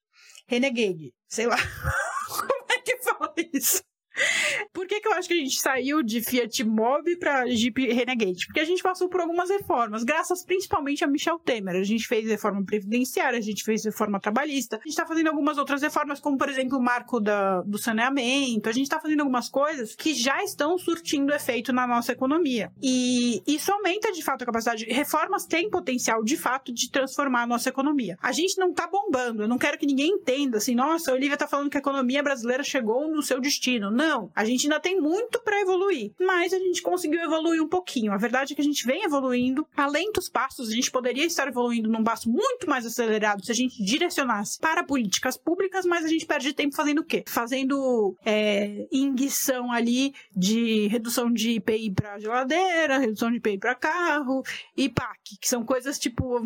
Renegade. 0.46 1.12
Sei 1.28 1.46
lá. 1.46 1.56
Como 2.28 2.72
é 2.72 2.78
que 2.78 2.96
fala 2.98 3.34
isso? 3.52 3.82
Por 4.72 4.86
que, 4.86 5.00
que 5.00 5.08
eu 5.08 5.12
acho 5.12 5.28
que 5.28 5.34
a 5.34 5.38
gente 5.38 5.60
saiu 5.60 6.02
de 6.02 6.22
Fiat 6.22 6.64
Mobi 6.64 7.16
para 7.16 7.46
Jeep 7.48 7.92
Renegade? 7.92 8.46
Porque 8.46 8.60
a 8.60 8.64
gente 8.64 8.82
passou 8.82 9.08
por 9.08 9.20
algumas 9.20 9.50
reformas, 9.50 10.04
graças 10.04 10.44
principalmente 10.44 11.04
a 11.04 11.06
Michel 11.06 11.38
Temer. 11.38 11.76
A 11.76 11.82
gente 11.82 12.06
fez 12.06 12.28
reforma 12.28 12.64
previdenciária, 12.64 13.38
a 13.38 13.42
gente 13.42 13.64
fez 13.64 13.84
reforma 13.84 14.20
trabalhista, 14.20 14.76
a 14.76 14.78
gente 14.78 14.90
está 14.90 15.06
fazendo 15.06 15.28
algumas 15.28 15.58
outras 15.58 15.82
reformas, 15.82 16.20
como 16.20 16.36
por 16.36 16.48
exemplo 16.48 16.78
o 16.78 16.82
marco 16.82 17.20
da, 17.20 17.62
do 17.62 17.78
saneamento. 17.78 18.68
A 18.68 18.72
gente 18.72 18.84
está 18.84 19.00
fazendo 19.00 19.20
algumas 19.20 19.48
coisas 19.48 19.94
que 19.94 20.14
já 20.14 20.42
estão 20.42 20.78
surtindo 20.78 21.32
efeito 21.32 21.72
na 21.72 21.86
nossa 21.86 22.12
economia. 22.12 22.72
E 22.82 23.42
isso 23.46 23.72
aumenta 23.72 24.12
de 24.12 24.22
fato 24.22 24.42
a 24.42 24.46
capacidade. 24.46 24.84
Reformas 24.86 25.46
têm 25.46 25.70
potencial 25.70 26.22
de 26.22 26.36
fato 26.36 26.72
de 26.72 26.90
transformar 26.90 27.42
a 27.42 27.46
nossa 27.46 27.68
economia. 27.68 28.16
A 28.22 28.32
gente 28.32 28.58
não 28.58 28.70
está 28.70 28.86
bombando. 28.86 29.42
Eu 29.42 29.48
não 29.48 29.58
quero 29.58 29.78
que 29.78 29.86
ninguém 29.86 30.10
entenda 30.10 30.58
assim, 30.58 30.74
nossa, 30.74 31.10
a 31.10 31.14
Olivia 31.14 31.34
está 31.34 31.46
falando 31.46 31.70
que 31.70 31.76
a 31.76 31.80
economia 31.80 32.22
brasileira 32.22 32.62
chegou 32.62 33.08
no 33.08 33.22
seu 33.22 33.40
destino. 33.40 33.90
Não, 33.90 34.09
a 34.34 34.44
gente 34.44 34.66
ainda 34.66 34.80
tem 34.80 35.00
muito 35.00 35.40
para 35.40 35.60
evoluir, 35.60 36.12
mas 36.18 36.52
a 36.52 36.58
gente 36.58 36.82
conseguiu 36.82 37.20
evoluir 37.20 37.62
um 37.62 37.68
pouquinho. 37.68 38.12
A 38.12 38.16
verdade 38.16 38.52
é 38.52 38.56
que 38.56 38.62
a 38.62 38.64
gente 38.64 38.86
vem 38.86 39.04
evoluindo 39.04 39.66
a 39.76 39.86
lentos 39.86 40.28
passos. 40.28 40.68
A 40.68 40.74
gente 40.74 40.90
poderia 40.90 41.24
estar 41.24 41.48
evoluindo 41.48 41.88
num 41.88 42.04
passo 42.04 42.30
muito 42.30 42.68
mais 42.68 42.86
acelerado 42.86 43.44
se 43.44 43.52
a 43.52 43.54
gente 43.54 43.82
direcionasse 43.82 44.58
para 44.58 44.84
políticas 44.84 45.36
públicas, 45.36 45.84
mas 45.84 46.04
a 46.04 46.08
gente 46.08 46.26
perde 46.26 46.52
tempo 46.52 46.74
fazendo 46.74 47.00
o 47.00 47.04
quê? 47.04 47.24
Fazendo 47.26 48.16
é, 48.24 48.86
inguição 48.92 49.70
ali 49.72 50.14
de 50.34 50.86
redução 50.88 51.32
de 51.32 51.52
IPI 51.52 51.90
para 51.92 52.18
geladeira, 52.18 52.98
redução 52.98 53.30
de 53.30 53.36
IPI 53.36 53.58
para 53.58 53.74
carro 53.74 54.42
e 54.76 54.88
PAC, 54.88 55.38
que 55.40 55.48
são 55.48 55.64
coisas 55.64 55.98
tipo 55.98 56.40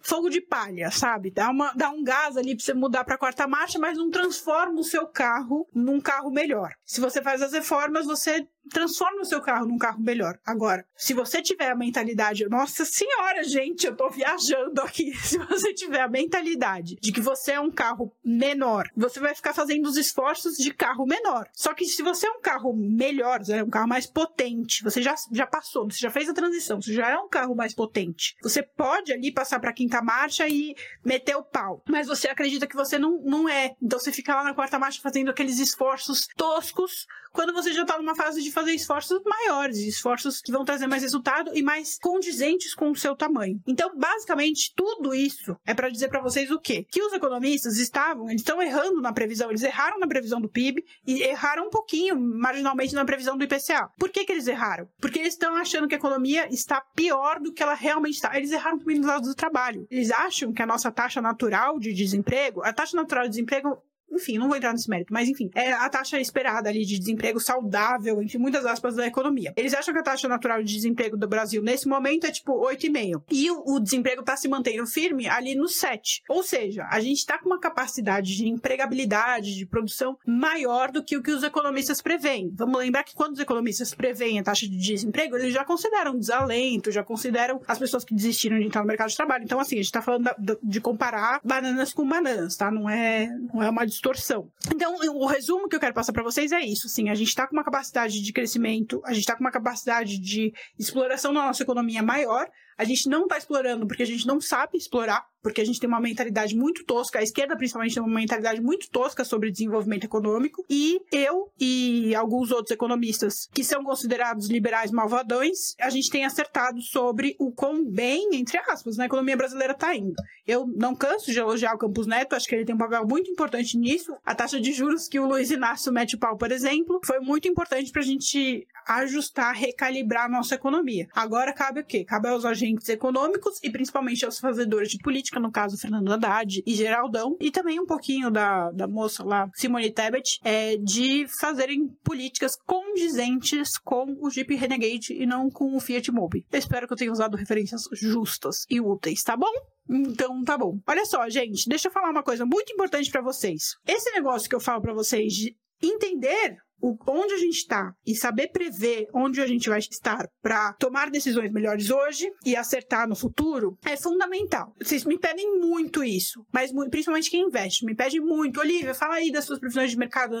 fogo 0.00 0.28
de 0.28 0.40
palha, 0.40 0.90
sabe? 0.90 1.30
Dá, 1.30 1.50
uma, 1.50 1.72
dá 1.72 1.90
um 1.90 2.02
gás 2.02 2.36
ali 2.36 2.54
para 2.56 2.64
você 2.64 2.74
mudar 2.74 3.04
para 3.04 3.18
quarta 3.18 3.46
marcha, 3.46 3.78
mas 3.78 3.98
não 3.98 4.10
transforma 4.10 4.80
o 4.80 4.84
seu 4.84 5.06
carro 5.06 5.66
num 5.74 6.00
carro 6.00 6.30
melhor. 6.30 6.72
Se 6.84 6.99
você 7.00 7.22
faz 7.22 7.42
as 7.42 7.52
reformas, 7.52 8.06
você 8.06 8.46
transforma 8.70 9.20
o 9.20 9.24
seu 9.24 9.40
carro 9.40 9.66
num 9.66 9.78
carro 9.78 10.00
melhor. 10.00 10.38
Agora, 10.44 10.86
se 10.96 11.12
você 11.12 11.42
tiver 11.42 11.70
a 11.70 11.76
mentalidade, 11.76 12.48
nossa 12.48 12.84
senhora, 12.84 13.44
gente, 13.44 13.86
eu 13.86 13.94
tô 13.94 14.08
viajando 14.08 14.80
aqui. 14.80 15.12
Se 15.20 15.38
você 15.38 15.72
tiver 15.72 16.00
a 16.00 16.08
mentalidade 16.08 16.96
de 17.00 17.12
que 17.12 17.20
você 17.20 17.52
é 17.52 17.60
um 17.60 17.70
carro 17.70 18.12
menor, 18.24 18.88
você 18.96 19.20
vai 19.20 19.34
ficar 19.34 19.52
fazendo 19.52 19.86
os 19.86 19.96
esforços 19.96 20.56
de 20.56 20.72
carro 20.72 21.06
menor. 21.06 21.48
Só 21.52 21.72
que 21.74 21.84
se 21.84 22.02
você 22.02 22.26
é 22.26 22.30
um 22.30 22.40
carro 22.40 22.72
melhor, 22.74 23.40
é 23.48 23.62
um 23.62 23.70
carro 23.70 23.88
mais 23.88 24.06
potente, 24.06 24.82
você 24.82 25.00
já, 25.02 25.14
já 25.30 25.46
passou, 25.46 25.84
você 25.90 25.98
já 25.98 26.10
fez 26.10 26.28
a 26.28 26.34
transição, 26.34 26.80
você 26.80 26.92
já 26.92 27.10
é 27.10 27.16
um 27.16 27.28
carro 27.28 27.54
mais 27.54 27.74
potente. 27.74 28.36
Você 28.42 28.62
pode 28.62 29.12
ali 29.12 29.32
passar 29.32 29.60
para 29.60 29.72
quinta 29.72 30.02
marcha 30.02 30.48
e 30.48 30.74
meter 31.04 31.36
o 31.36 31.42
pau. 31.42 31.82
Mas 31.88 32.06
você 32.06 32.28
acredita 32.28 32.66
que 32.66 32.76
você 32.76 32.98
não, 32.98 33.20
não 33.22 33.48
é. 33.48 33.74
Então 33.80 33.98
você 33.98 34.12
fica 34.12 34.34
lá 34.34 34.44
na 34.44 34.54
quarta 34.54 34.78
marcha 34.78 35.00
fazendo 35.00 35.30
aqueles 35.30 35.58
esforços 35.58 36.26
toscos 36.36 37.06
quando 37.32 37.52
você 37.52 37.72
já 37.72 37.84
tá 37.84 37.96
numa 37.96 38.14
fase 38.14 38.42
de 38.42 38.50
fazer 38.60 38.72
esforços 38.72 39.20
maiores, 39.24 39.78
esforços 39.78 40.40
que 40.40 40.52
vão 40.52 40.64
trazer 40.64 40.86
mais 40.86 41.02
resultado 41.02 41.50
e 41.54 41.62
mais 41.62 41.98
condizentes 41.98 42.74
com 42.74 42.90
o 42.90 42.96
seu 42.96 43.16
tamanho. 43.16 43.60
Então, 43.66 43.90
basicamente, 43.96 44.72
tudo 44.76 45.14
isso 45.14 45.56
é 45.66 45.72
para 45.72 45.88
dizer 45.88 46.08
para 46.08 46.20
vocês 46.20 46.50
o 46.50 46.60
quê? 46.60 46.86
Que 46.90 47.02
os 47.02 47.12
economistas 47.12 47.78
estavam, 47.78 48.28
eles 48.28 48.42
estão 48.42 48.60
errando 48.60 49.00
na 49.00 49.12
previsão, 49.12 49.48
eles 49.48 49.62
erraram 49.62 49.98
na 49.98 50.06
previsão 50.06 50.40
do 50.40 50.48
PIB 50.48 50.84
e 51.06 51.22
erraram 51.22 51.66
um 51.66 51.70
pouquinho, 51.70 52.18
marginalmente, 52.20 52.94
na 52.94 53.04
previsão 53.04 53.36
do 53.36 53.44
IPCA. 53.44 53.90
Por 53.98 54.10
que 54.10 54.24
que 54.24 54.32
eles 54.32 54.46
erraram? 54.46 54.88
Porque 55.00 55.18
eles 55.18 55.34
estão 55.34 55.56
achando 55.56 55.88
que 55.88 55.94
a 55.94 55.98
economia 55.98 56.46
está 56.52 56.80
pior 56.94 57.40
do 57.40 57.52
que 57.52 57.62
ela 57.62 57.74
realmente 57.74 58.14
está. 58.14 58.36
Eles 58.36 58.52
erraram 58.52 58.78
também 58.78 58.98
nos 58.98 59.06
lados 59.06 59.28
do 59.28 59.34
trabalho. 59.34 59.86
Eles 59.90 60.10
acham 60.10 60.52
que 60.52 60.62
a 60.62 60.66
nossa 60.66 60.90
taxa 60.90 61.20
natural 61.20 61.78
de 61.78 61.92
desemprego, 61.94 62.62
a 62.62 62.72
taxa 62.72 62.96
natural 62.96 63.24
de 63.24 63.30
desemprego 63.30 63.82
enfim, 64.10 64.38
não 64.38 64.48
vou 64.48 64.56
entrar 64.56 64.72
nesse 64.72 64.88
mérito, 64.88 65.12
mas 65.12 65.28
enfim, 65.28 65.50
é 65.54 65.72
a 65.72 65.88
taxa 65.88 66.20
esperada 66.20 66.68
ali 66.68 66.84
de 66.84 66.98
desemprego 66.98 67.40
saudável, 67.40 68.20
entre 68.22 68.38
muitas 68.38 68.66
aspas, 68.66 68.96
da 68.96 69.06
economia. 69.06 69.52
Eles 69.56 69.74
acham 69.74 69.94
que 69.94 70.00
a 70.00 70.02
taxa 70.02 70.28
natural 70.28 70.62
de 70.62 70.72
desemprego 70.72 71.16
do 71.16 71.28
Brasil 71.28 71.62
nesse 71.62 71.88
momento 71.88 72.26
é 72.26 72.30
tipo 72.30 72.52
8,5. 72.52 73.22
E 73.30 73.50
o, 73.50 73.74
o 73.74 73.80
desemprego 73.80 74.22
tá 74.22 74.36
se 74.36 74.48
mantendo 74.48 74.86
firme 74.86 75.28
ali 75.28 75.54
no 75.54 75.68
7. 75.68 76.22
Ou 76.28 76.42
seja, 76.42 76.86
a 76.90 77.00
gente 77.00 77.24
tá 77.24 77.38
com 77.38 77.48
uma 77.48 77.60
capacidade 77.60 78.36
de 78.36 78.48
empregabilidade, 78.48 79.54
de 79.54 79.66
produção 79.66 80.16
maior 80.26 80.90
do 80.90 81.02
que 81.02 81.16
o 81.16 81.22
que 81.22 81.30
os 81.30 81.42
economistas 81.42 82.02
preveem. 82.02 82.50
Vamos 82.54 82.78
lembrar 82.78 83.04
que 83.04 83.14
quando 83.14 83.34
os 83.34 83.40
economistas 83.40 83.94
preveem 83.94 84.38
a 84.38 84.42
taxa 84.42 84.68
de 84.68 84.76
desemprego, 84.76 85.36
eles 85.36 85.52
já 85.52 85.64
consideram 85.64 86.18
desalento, 86.18 86.90
já 86.90 87.02
consideram 87.02 87.60
as 87.66 87.78
pessoas 87.78 88.04
que 88.04 88.14
desistiram 88.14 88.58
de 88.58 88.66
entrar 88.66 88.82
no 88.82 88.86
mercado 88.86 89.10
de 89.10 89.16
trabalho. 89.16 89.44
Então, 89.44 89.60
assim, 89.60 89.76
a 89.76 89.82
gente 89.82 89.92
tá 89.92 90.02
falando 90.02 90.24
da, 90.24 90.56
de 90.62 90.80
comparar 90.80 91.40
bananas 91.44 91.92
com 91.92 92.06
bananas, 92.06 92.56
tá? 92.56 92.70
Não 92.70 92.88
é, 92.88 93.28
não 93.52 93.62
é 93.62 93.70
uma 93.70 93.84
distorção. 94.00 94.50
Então, 94.74 94.96
o 94.96 95.26
resumo 95.26 95.68
que 95.68 95.76
eu 95.76 95.80
quero 95.80 95.94
passar 95.94 96.12
para 96.12 96.22
vocês 96.22 96.50
é 96.52 96.60
isso, 96.60 96.86
assim, 96.86 97.10
a 97.10 97.14
gente 97.14 97.28
está 97.28 97.46
com 97.46 97.54
uma 97.54 97.64
capacidade 97.64 98.22
de 98.22 98.32
crescimento, 98.32 99.00
a 99.04 99.12
gente 99.12 99.20
está 99.20 99.36
com 99.36 99.44
uma 99.44 99.50
capacidade 99.50 100.18
de 100.18 100.52
exploração 100.78 101.34
da 101.34 101.42
nossa 101.42 101.62
economia 101.62 102.02
maior, 102.02 102.48
a 102.80 102.84
gente 102.84 103.10
não 103.10 103.24
está 103.24 103.36
explorando 103.36 103.86
porque 103.86 104.02
a 104.02 104.06
gente 104.06 104.26
não 104.26 104.40
sabe 104.40 104.78
explorar, 104.78 105.26
porque 105.42 105.60
a 105.60 105.64
gente 105.64 105.78
tem 105.78 105.88
uma 105.88 106.00
mentalidade 106.00 106.56
muito 106.56 106.82
tosca, 106.84 107.18
a 107.18 107.22
esquerda 107.22 107.54
principalmente 107.54 107.92
tem 107.92 108.02
uma 108.02 108.18
mentalidade 108.18 108.60
muito 108.60 108.88
tosca 108.90 109.22
sobre 109.22 109.50
desenvolvimento 109.50 110.04
econômico, 110.04 110.64
e 110.68 110.98
eu 111.12 111.52
e 111.60 112.14
alguns 112.14 112.50
outros 112.50 112.70
economistas 112.70 113.46
que 113.52 113.62
são 113.62 113.84
considerados 113.84 114.48
liberais 114.48 114.90
malvadões, 114.90 115.74
a 115.78 115.90
gente 115.90 116.08
tem 116.08 116.24
acertado 116.24 116.80
sobre 116.80 117.36
o 117.38 117.52
quão 117.52 117.84
bem, 117.84 118.30
entre 118.32 118.56
aspas, 118.58 118.96
na 118.96 119.04
economia 119.04 119.36
brasileira 119.36 119.74
está 119.74 119.94
indo. 119.94 120.14
Eu 120.46 120.66
não 120.66 120.94
canso 120.94 121.30
de 121.30 121.38
elogiar 121.38 121.74
o 121.74 121.78
Campos 121.78 122.06
Neto, 122.06 122.34
acho 122.34 122.48
que 122.48 122.54
ele 122.54 122.64
tem 122.64 122.74
um 122.74 122.78
papel 122.78 123.06
muito 123.06 123.30
importante 123.30 123.76
nisso. 123.76 124.16
A 124.24 124.34
taxa 124.34 124.58
de 124.58 124.72
juros 124.72 125.06
que 125.06 125.20
o 125.20 125.26
Luiz 125.26 125.50
Inácio 125.50 125.92
mete 125.92 126.16
o 126.16 126.18
pau, 126.18 126.36
por 126.36 126.50
exemplo, 126.50 126.98
foi 127.04 127.20
muito 127.20 127.46
importante 127.46 127.92
para 127.92 128.00
a 128.00 128.04
gente 128.04 128.66
ajustar, 128.86 129.54
recalibrar 129.54 130.24
a 130.24 130.28
nossa 130.28 130.54
economia. 130.54 131.06
Agora 131.14 131.52
cabe 131.52 131.80
o 131.80 131.84
quê? 131.84 132.04
Cabe 132.04 132.28
aos 132.28 132.44
agentes 132.44 132.69
agentes 132.70 132.88
econômicos 132.88 133.58
e 133.62 133.70
principalmente 133.70 134.24
aos 134.24 134.38
fazedores 134.38 134.90
de 134.90 134.98
política, 134.98 135.40
no 135.40 135.50
caso 135.50 135.76
Fernando 135.76 136.12
Haddad 136.12 136.62
e 136.64 136.74
Geraldão, 136.74 137.36
e 137.40 137.50
também 137.50 137.80
um 137.80 137.86
pouquinho 137.86 138.30
da, 138.30 138.70
da 138.70 138.86
moça 138.86 139.24
lá, 139.24 139.48
Simone 139.54 139.92
Tebet, 139.92 140.38
é, 140.44 140.76
de 140.76 141.26
fazerem 141.40 141.88
políticas 142.04 142.56
condizentes 142.66 143.78
com 143.78 144.16
o 144.20 144.30
Jeep 144.30 144.54
Renegade 144.54 145.12
e 145.12 145.26
não 145.26 145.50
com 145.50 145.76
o 145.76 145.80
Fiat 145.80 146.10
Mobi. 146.10 146.46
Espero 146.52 146.86
que 146.86 146.92
eu 146.92 146.96
tenha 146.96 147.12
usado 147.12 147.36
referências 147.36 147.82
justas 147.92 148.64
e 148.70 148.80
úteis, 148.80 149.22
tá 149.22 149.36
bom? 149.36 149.52
Então 149.88 150.42
tá 150.44 150.56
bom. 150.56 150.78
Olha 150.86 151.04
só, 151.04 151.28
gente, 151.28 151.68
deixa 151.68 151.88
eu 151.88 151.92
falar 151.92 152.10
uma 152.10 152.22
coisa 152.22 152.46
muito 152.46 152.72
importante 152.72 153.10
para 153.10 153.22
vocês. 153.22 153.74
Esse 153.86 154.10
negócio 154.12 154.48
que 154.48 154.54
eu 154.54 154.60
falo 154.60 154.80
para 154.80 154.94
vocês 154.94 155.32
de 155.32 155.56
entender 155.82 156.58
o, 156.80 156.96
onde 157.06 157.34
a 157.34 157.38
gente 157.38 157.56
está 157.56 157.92
e 158.06 158.14
saber 158.14 158.48
prever 158.48 159.06
onde 159.14 159.40
a 159.40 159.46
gente 159.46 159.68
vai 159.68 159.78
estar 159.78 160.26
para 160.42 160.72
tomar 160.74 161.10
decisões 161.10 161.52
melhores 161.52 161.90
hoje 161.90 162.30
e 162.44 162.56
acertar 162.56 163.08
no 163.08 163.16
futuro 163.16 163.78
é 163.84 163.96
fundamental. 163.96 164.74
Vocês 164.80 165.04
me 165.04 165.18
pedem 165.18 165.58
muito 165.58 166.02
isso, 166.02 166.44
mas 166.52 166.72
principalmente 166.90 167.30
quem 167.30 167.46
investe, 167.46 167.84
me 167.84 167.94
pede 167.94 168.20
muito. 168.20 168.60
Olivia, 168.60 168.94
fala 168.94 169.14
aí 169.14 169.30
das 169.30 169.44
suas 169.44 169.58
previsões 169.58 169.90
de 169.90 169.96
mercado. 169.96 170.36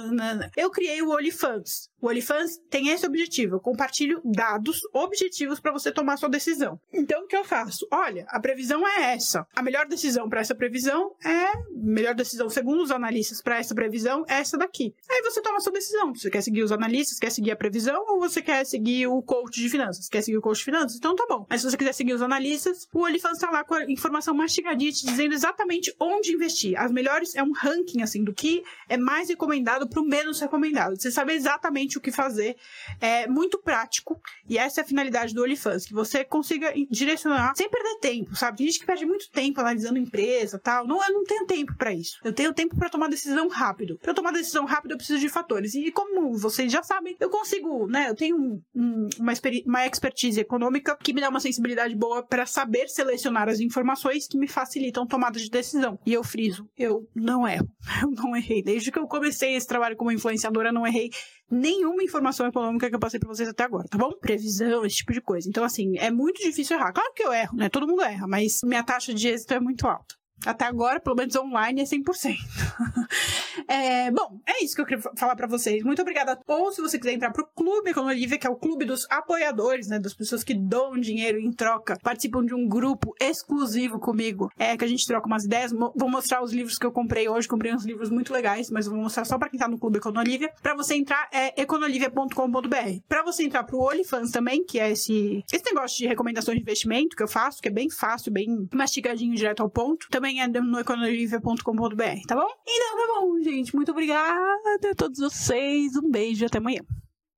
Eu 0.56 0.70
criei 0.70 1.02
o 1.02 1.10
Olifants. 1.10 1.89
O 2.00 2.06
Olifants 2.06 2.58
tem 2.70 2.88
esse 2.88 3.06
objetivo. 3.06 3.56
Eu 3.56 3.60
compartilho 3.60 4.20
dados 4.24 4.80
objetivos 4.92 5.60
para 5.60 5.72
você 5.72 5.92
tomar 5.92 6.16
sua 6.16 6.28
decisão. 6.28 6.80
Então, 6.92 7.24
o 7.24 7.26
que 7.26 7.36
eu 7.36 7.44
faço? 7.44 7.86
Olha, 7.90 8.24
a 8.28 8.40
previsão 8.40 8.86
é 8.86 9.12
essa. 9.12 9.46
A 9.54 9.62
melhor 9.62 9.86
decisão 9.86 10.28
para 10.28 10.40
essa 10.40 10.54
previsão 10.54 11.14
é. 11.24 11.50
Melhor 11.74 12.14
decisão, 12.14 12.48
segundo 12.48 12.82
os 12.82 12.90
analistas, 12.90 13.42
para 13.42 13.58
essa 13.58 13.74
previsão 13.74 14.24
é 14.28 14.40
essa 14.40 14.56
daqui. 14.56 14.94
Aí 15.10 15.22
você 15.22 15.40
toma 15.42 15.60
sua 15.60 15.72
decisão. 15.72 16.14
Você 16.14 16.30
quer 16.30 16.42
seguir 16.42 16.62
os 16.62 16.72
analistas, 16.72 17.18
quer 17.18 17.30
seguir 17.30 17.50
a 17.50 17.56
previsão, 17.56 18.04
ou 18.08 18.20
você 18.20 18.40
quer 18.40 18.64
seguir 18.64 19.06
o 19.06 19.22
coach 19.22 19.60
de 19.60 19.68
finanças? 19.68 20.08
Quer 20.08 20.22
seguir 20.22 20.38
o 20.38 20.42
coach 20.42 20.58
de 20.58 20.64
finanças? 20.64 20.96
Então 20.96 21.14
tá 21.14 21.26
bom. 21.28 21.46
Mas 21.48 21.60
se 21.60 21.70
você 21.70 21.76
quiser 21.76 21.92
seguir 21.92 22.14
os 22.14 22.22
analistas, 22.22 22.88
o 22.92 23.00
Olifants 23.00 23.38
está 23.38 23.50
lá 23.50 23.64
com 23.64 23.74
a 23.74 23.90
informação 23.90 24.34
mastigadinha, 24.34 24.92
te 24.92 25.06
dizendo 25.06 25.34
exatamente 25.34 25.94
onde 25.98 26.32
investir. 26.32 26.78
As 26.78 26.90
melhores 26.90 27.34
é 27.34 27.42
um 27.42 27.52
ranking, 27.52 28.02
assim, 28.02 28.24
do 28.24 28.32
que 28.32 28.62
é 28.88 28.96
mais 28.96 29.28
recomendado 29.28 29.88
para 29.88 30.00
o 30.00 30.04
menos 30.04 30.40
recomendado. 30.40 31.00
Você 31.00 31.10
sabe 31.10 31.34
exatamente 31.34 31.89
o 31.98 32.00
que 32.00 32.10
fazer. 32.10 32.56
É 33.00 33.26
muito 33.26 33.58
prático. 33.58 34.20
E 34.48 34.58
essa 34.58 34.80
é 34.80 34.84
a 34.84 34.86
finalidade 34.86 35.34
do 35.34 35.42
OnlyFans, 35.42 35.86
que 35.86 35.94
você 35.94 36.24
consiga 36.24 36.72
direcionar 36.90 37.54
sem 37.56 37.68
perder 37.68 37.98
tempo, 38.00 38.36
sabe? 38.36 38.58
Tem 38.58 38.66
gente 38.66 38.80
que 38.80 38.86
perde 38.86 39.06
muito 39.06 39.30
tempo 39.30 39.60
analisando 39.60 39.98
empresa 39.98 40.58
tal. 40.58 40.86
Não, 40.86 41.02
eu 41.04 41.12
não 41.12 41.24
tenho 41.24 41.46
tempo 41.46 41.74
para 41.76 41.92
isso. 41.92 42.18
Eu 42.24 42.32
tenho 42.32 42.52
tempo 42.52 42.76
para 42.76 42.88
tomar 42.88 43.08
decisão 43.08 43.48
rápido. 43.48 43.98
Para 43.98 44.10
eu 44.10 44.14
tomar 44.14 44.32
decisão 44.32 44.64
rápido, 44.64 44.92
eu 44.92 44.96
preciso 44.96 45.18
de 45.18 45.28
fatores. 45.28 45.74
E 45.74 45.90
como 45.90 46.36
vocês 46.36 46.70
já 46.70 46.82
sabem, 46.82 47.16
eu 47.18 47.30
consigo, 47.30 47.86
né? 47.86 48.08
Eu 48.08 48.14
tenho 48.14 48.36
um, 48.36 48.62
um, 48.74 49.08
uma, 49.18 49.32
uma 49.66 49.86
expertise 49.86 50.40
econômica 50.40 50.96
que 50.96 51.12
me 51.12 51.20
dá 51.20 51.28
uma 51.28 51.40
sensibilidade 51.40 51.94
boa 51.94 52.22
para 52.22 52.46
saber 52.46 52.88
selecionar 52.88 53.48
as 53.48 53.60
informações 53.60 54.26
que 54.26 54.38
me 54.38 54.48
facilitam 54.48 55.06
tomada 55.06 55.38
de 55.38 55.50
decisão. 55.50 55.98
E 56.04 56.12
eu 56.12 56.24
friso, 56.24 56.68
eu 56.76 57.08
não 57.14 57.46
erro. 57.46 57.68
Eu 58.02 58.10
não 58.12 58.34
errei. 58.34 58.62
Desde 58.62 58.90
que 58.90 58.98
eu 58.98 59.06
comecei 59.06 59.54
esse 59.54 59.66
trabalho 59.66 59.96
como 59.96 60.10
influenciadora, 60.10 60.72
não 60.72 60.86
errei 60.86 61.10
nenhuma 61.50 62.02
informação 62.02 62.46
econômica 62.46 62.88
que 62.88 62.94
eu 62.94 63.00
passei 63.00 63.18
pra 63.18 63.28
vocês 63.28 63.48
até 63.48 63.64
agora, 63.64 63.88
tá 63.88 63.98
bom? 63.98 64.12
Previsão, 64.20 64.84
esse 64.84 64.96
tipo 64.96 65.12
de 65.12 65.20
coisa. 65.20 65.48
Então, 65.48 65.64
assim, 65.64 65.98
é 65.98 66.10
muito 66.10 66.40
difícil 66.40 66.76
errar. 66.76 66.92
Claro 66.92 67.12
que 67.14 67.22
eu 67.22 67.32
erro, 67.32 67.56
né? 67.56 67.68
Todo 67.68 67.86
mundo 67.86 68.02
erra, 68.02 68.26
mas 68.26 68.60
minha 68.64 68.82
taxa 68.82 69.12
de 69.12 69.28
êxito 69.28 69.54
é 69.54 69.60
muito 69.60 69.86
alta. 69.86 70.14
Até 70.46 70.64
agora, 70.64 71.00
pelo 71.00 71.16
menos 71.16 71.36
online, 71.36 71.82
é 71.82 71.84
100%. 71.84 72.36
é, 73.70 74.10
bom, 74.10 74.40
é 74.44 74.64
isso 74.64 74.74
que 74.74 74.80
eu 74.80 74.84
queria 74.84 75.00
falar 75.16 75.36
para 75.36 75.46
vocês. 75.46 75.84
Muito 75.84 76.02
obrigada. 76.02 76.40
Ou 76.44 76.72
se 76.72 76.80
você 76.80 76.98
quiser 76.98 77.12
entrar 77.12 77.30
pro 77.30 77.46
Clube 77.46 77.94
com 77.94 78.00
Olivia, 78.00 78.36
que 78.36 78.44
é 78.46 78.50
o 78.50 78.56
clube 78.56 78.84
dos 78.84 79.06
apoiadores, 79.08 79.86
né? 79.86 80.00
Das 80.00 80.12
pessoas 80.12 80.42
que 80.42 80.54
dão 80.54 80.98
dinheiro 80.98 81.38
em 81.38 81.52
troca, 81.52 81.96
participam 82.02 82.44
de 82.44 82.52
um 82.52 82.66
grupo 82.66 83.14
exclusivo 83.20 84.00
comigo, 84.00 84.50
é 84.58 84.76
que 84.76 84.84
a 84.84 84.88
gente 84.88 85.06
troca 85.06 85.28
umas 85.28 85.44
ideias. 85.44 85.70
Vou 85.70 86.10
mostrar 86.10 86.42
os 86.42 86.52
livros 86.52 86.78
que 86.78 86.84
eu 86.84 86.90
comprei 86.90 87.28
hoje. 87.28 87.46
Comprei 87.46 87.72
uns 87.72 87.84
livros 87.84 88.10
muito 88.10 88.32
legais, 88.32 88.70
mas 88.70 88.86
vou 88.86 88.98
mostrar 88.98 89.24
só 89.24 89.38
para 89.38 89.48
quem 89.48 89.60
tá 89.60 89.68
no 89.68 89.78
Clube 89.78 89.98
Econolivia. 89.98 90.52
Para 90.60 90.74
você 90.74 90.96
entrar, 90.96 91.28
é 91.32 91.62
econolivia.com.br. 91.62 93.00
Para 93.08 93.22
você 93.22 93.44
entrar 93.44 93.62
pro 93.62 93.78
OnlyFans 93.78 94.32
também, 94.32 94.64
que 94.64 94.80
é 94.80 94.90
esse, 94.90 95.44
esse 95.52 95.64
negócio 95.64 95.96
de 95.96 96.08
recomendações 96.08 96.56
de 96.56 96.62
investimento 96.62 97.14
que 97.14 97.22
eu 97.22 97.28
faço, 97.28 97.62
que 97.62 97.68
é 97.68 97.72
bem 97.72 97.88
fácil, 97.88 98.32
bem 98.32 98.68
mastigadinho, 98.74 99.36
direto 99.36 99.62
ao 99.62 99.70
ponto. 99.70 100.08
Também 100.10 100.42
é 100.42 100.48
no 100.48 100.80
economia.com.br, 100.80 102.26
tá 102.26 102.34
bom? 102.34 102.48
Então 102.66 102.96
tá 102.96 103.20
bom, 103.20 103.40
gente. 103.60 103.74
Muito 103.76 103.92
obrigada 103.92 104.90
a 104.90 104.94
todos 104.94 105.18
vocês. 105.18 105.96
Um 105.96 106.10
beijo 106.10 106.44
e 106.44 106.46
até 106.46 106.58
amanhã. 106.58 106.80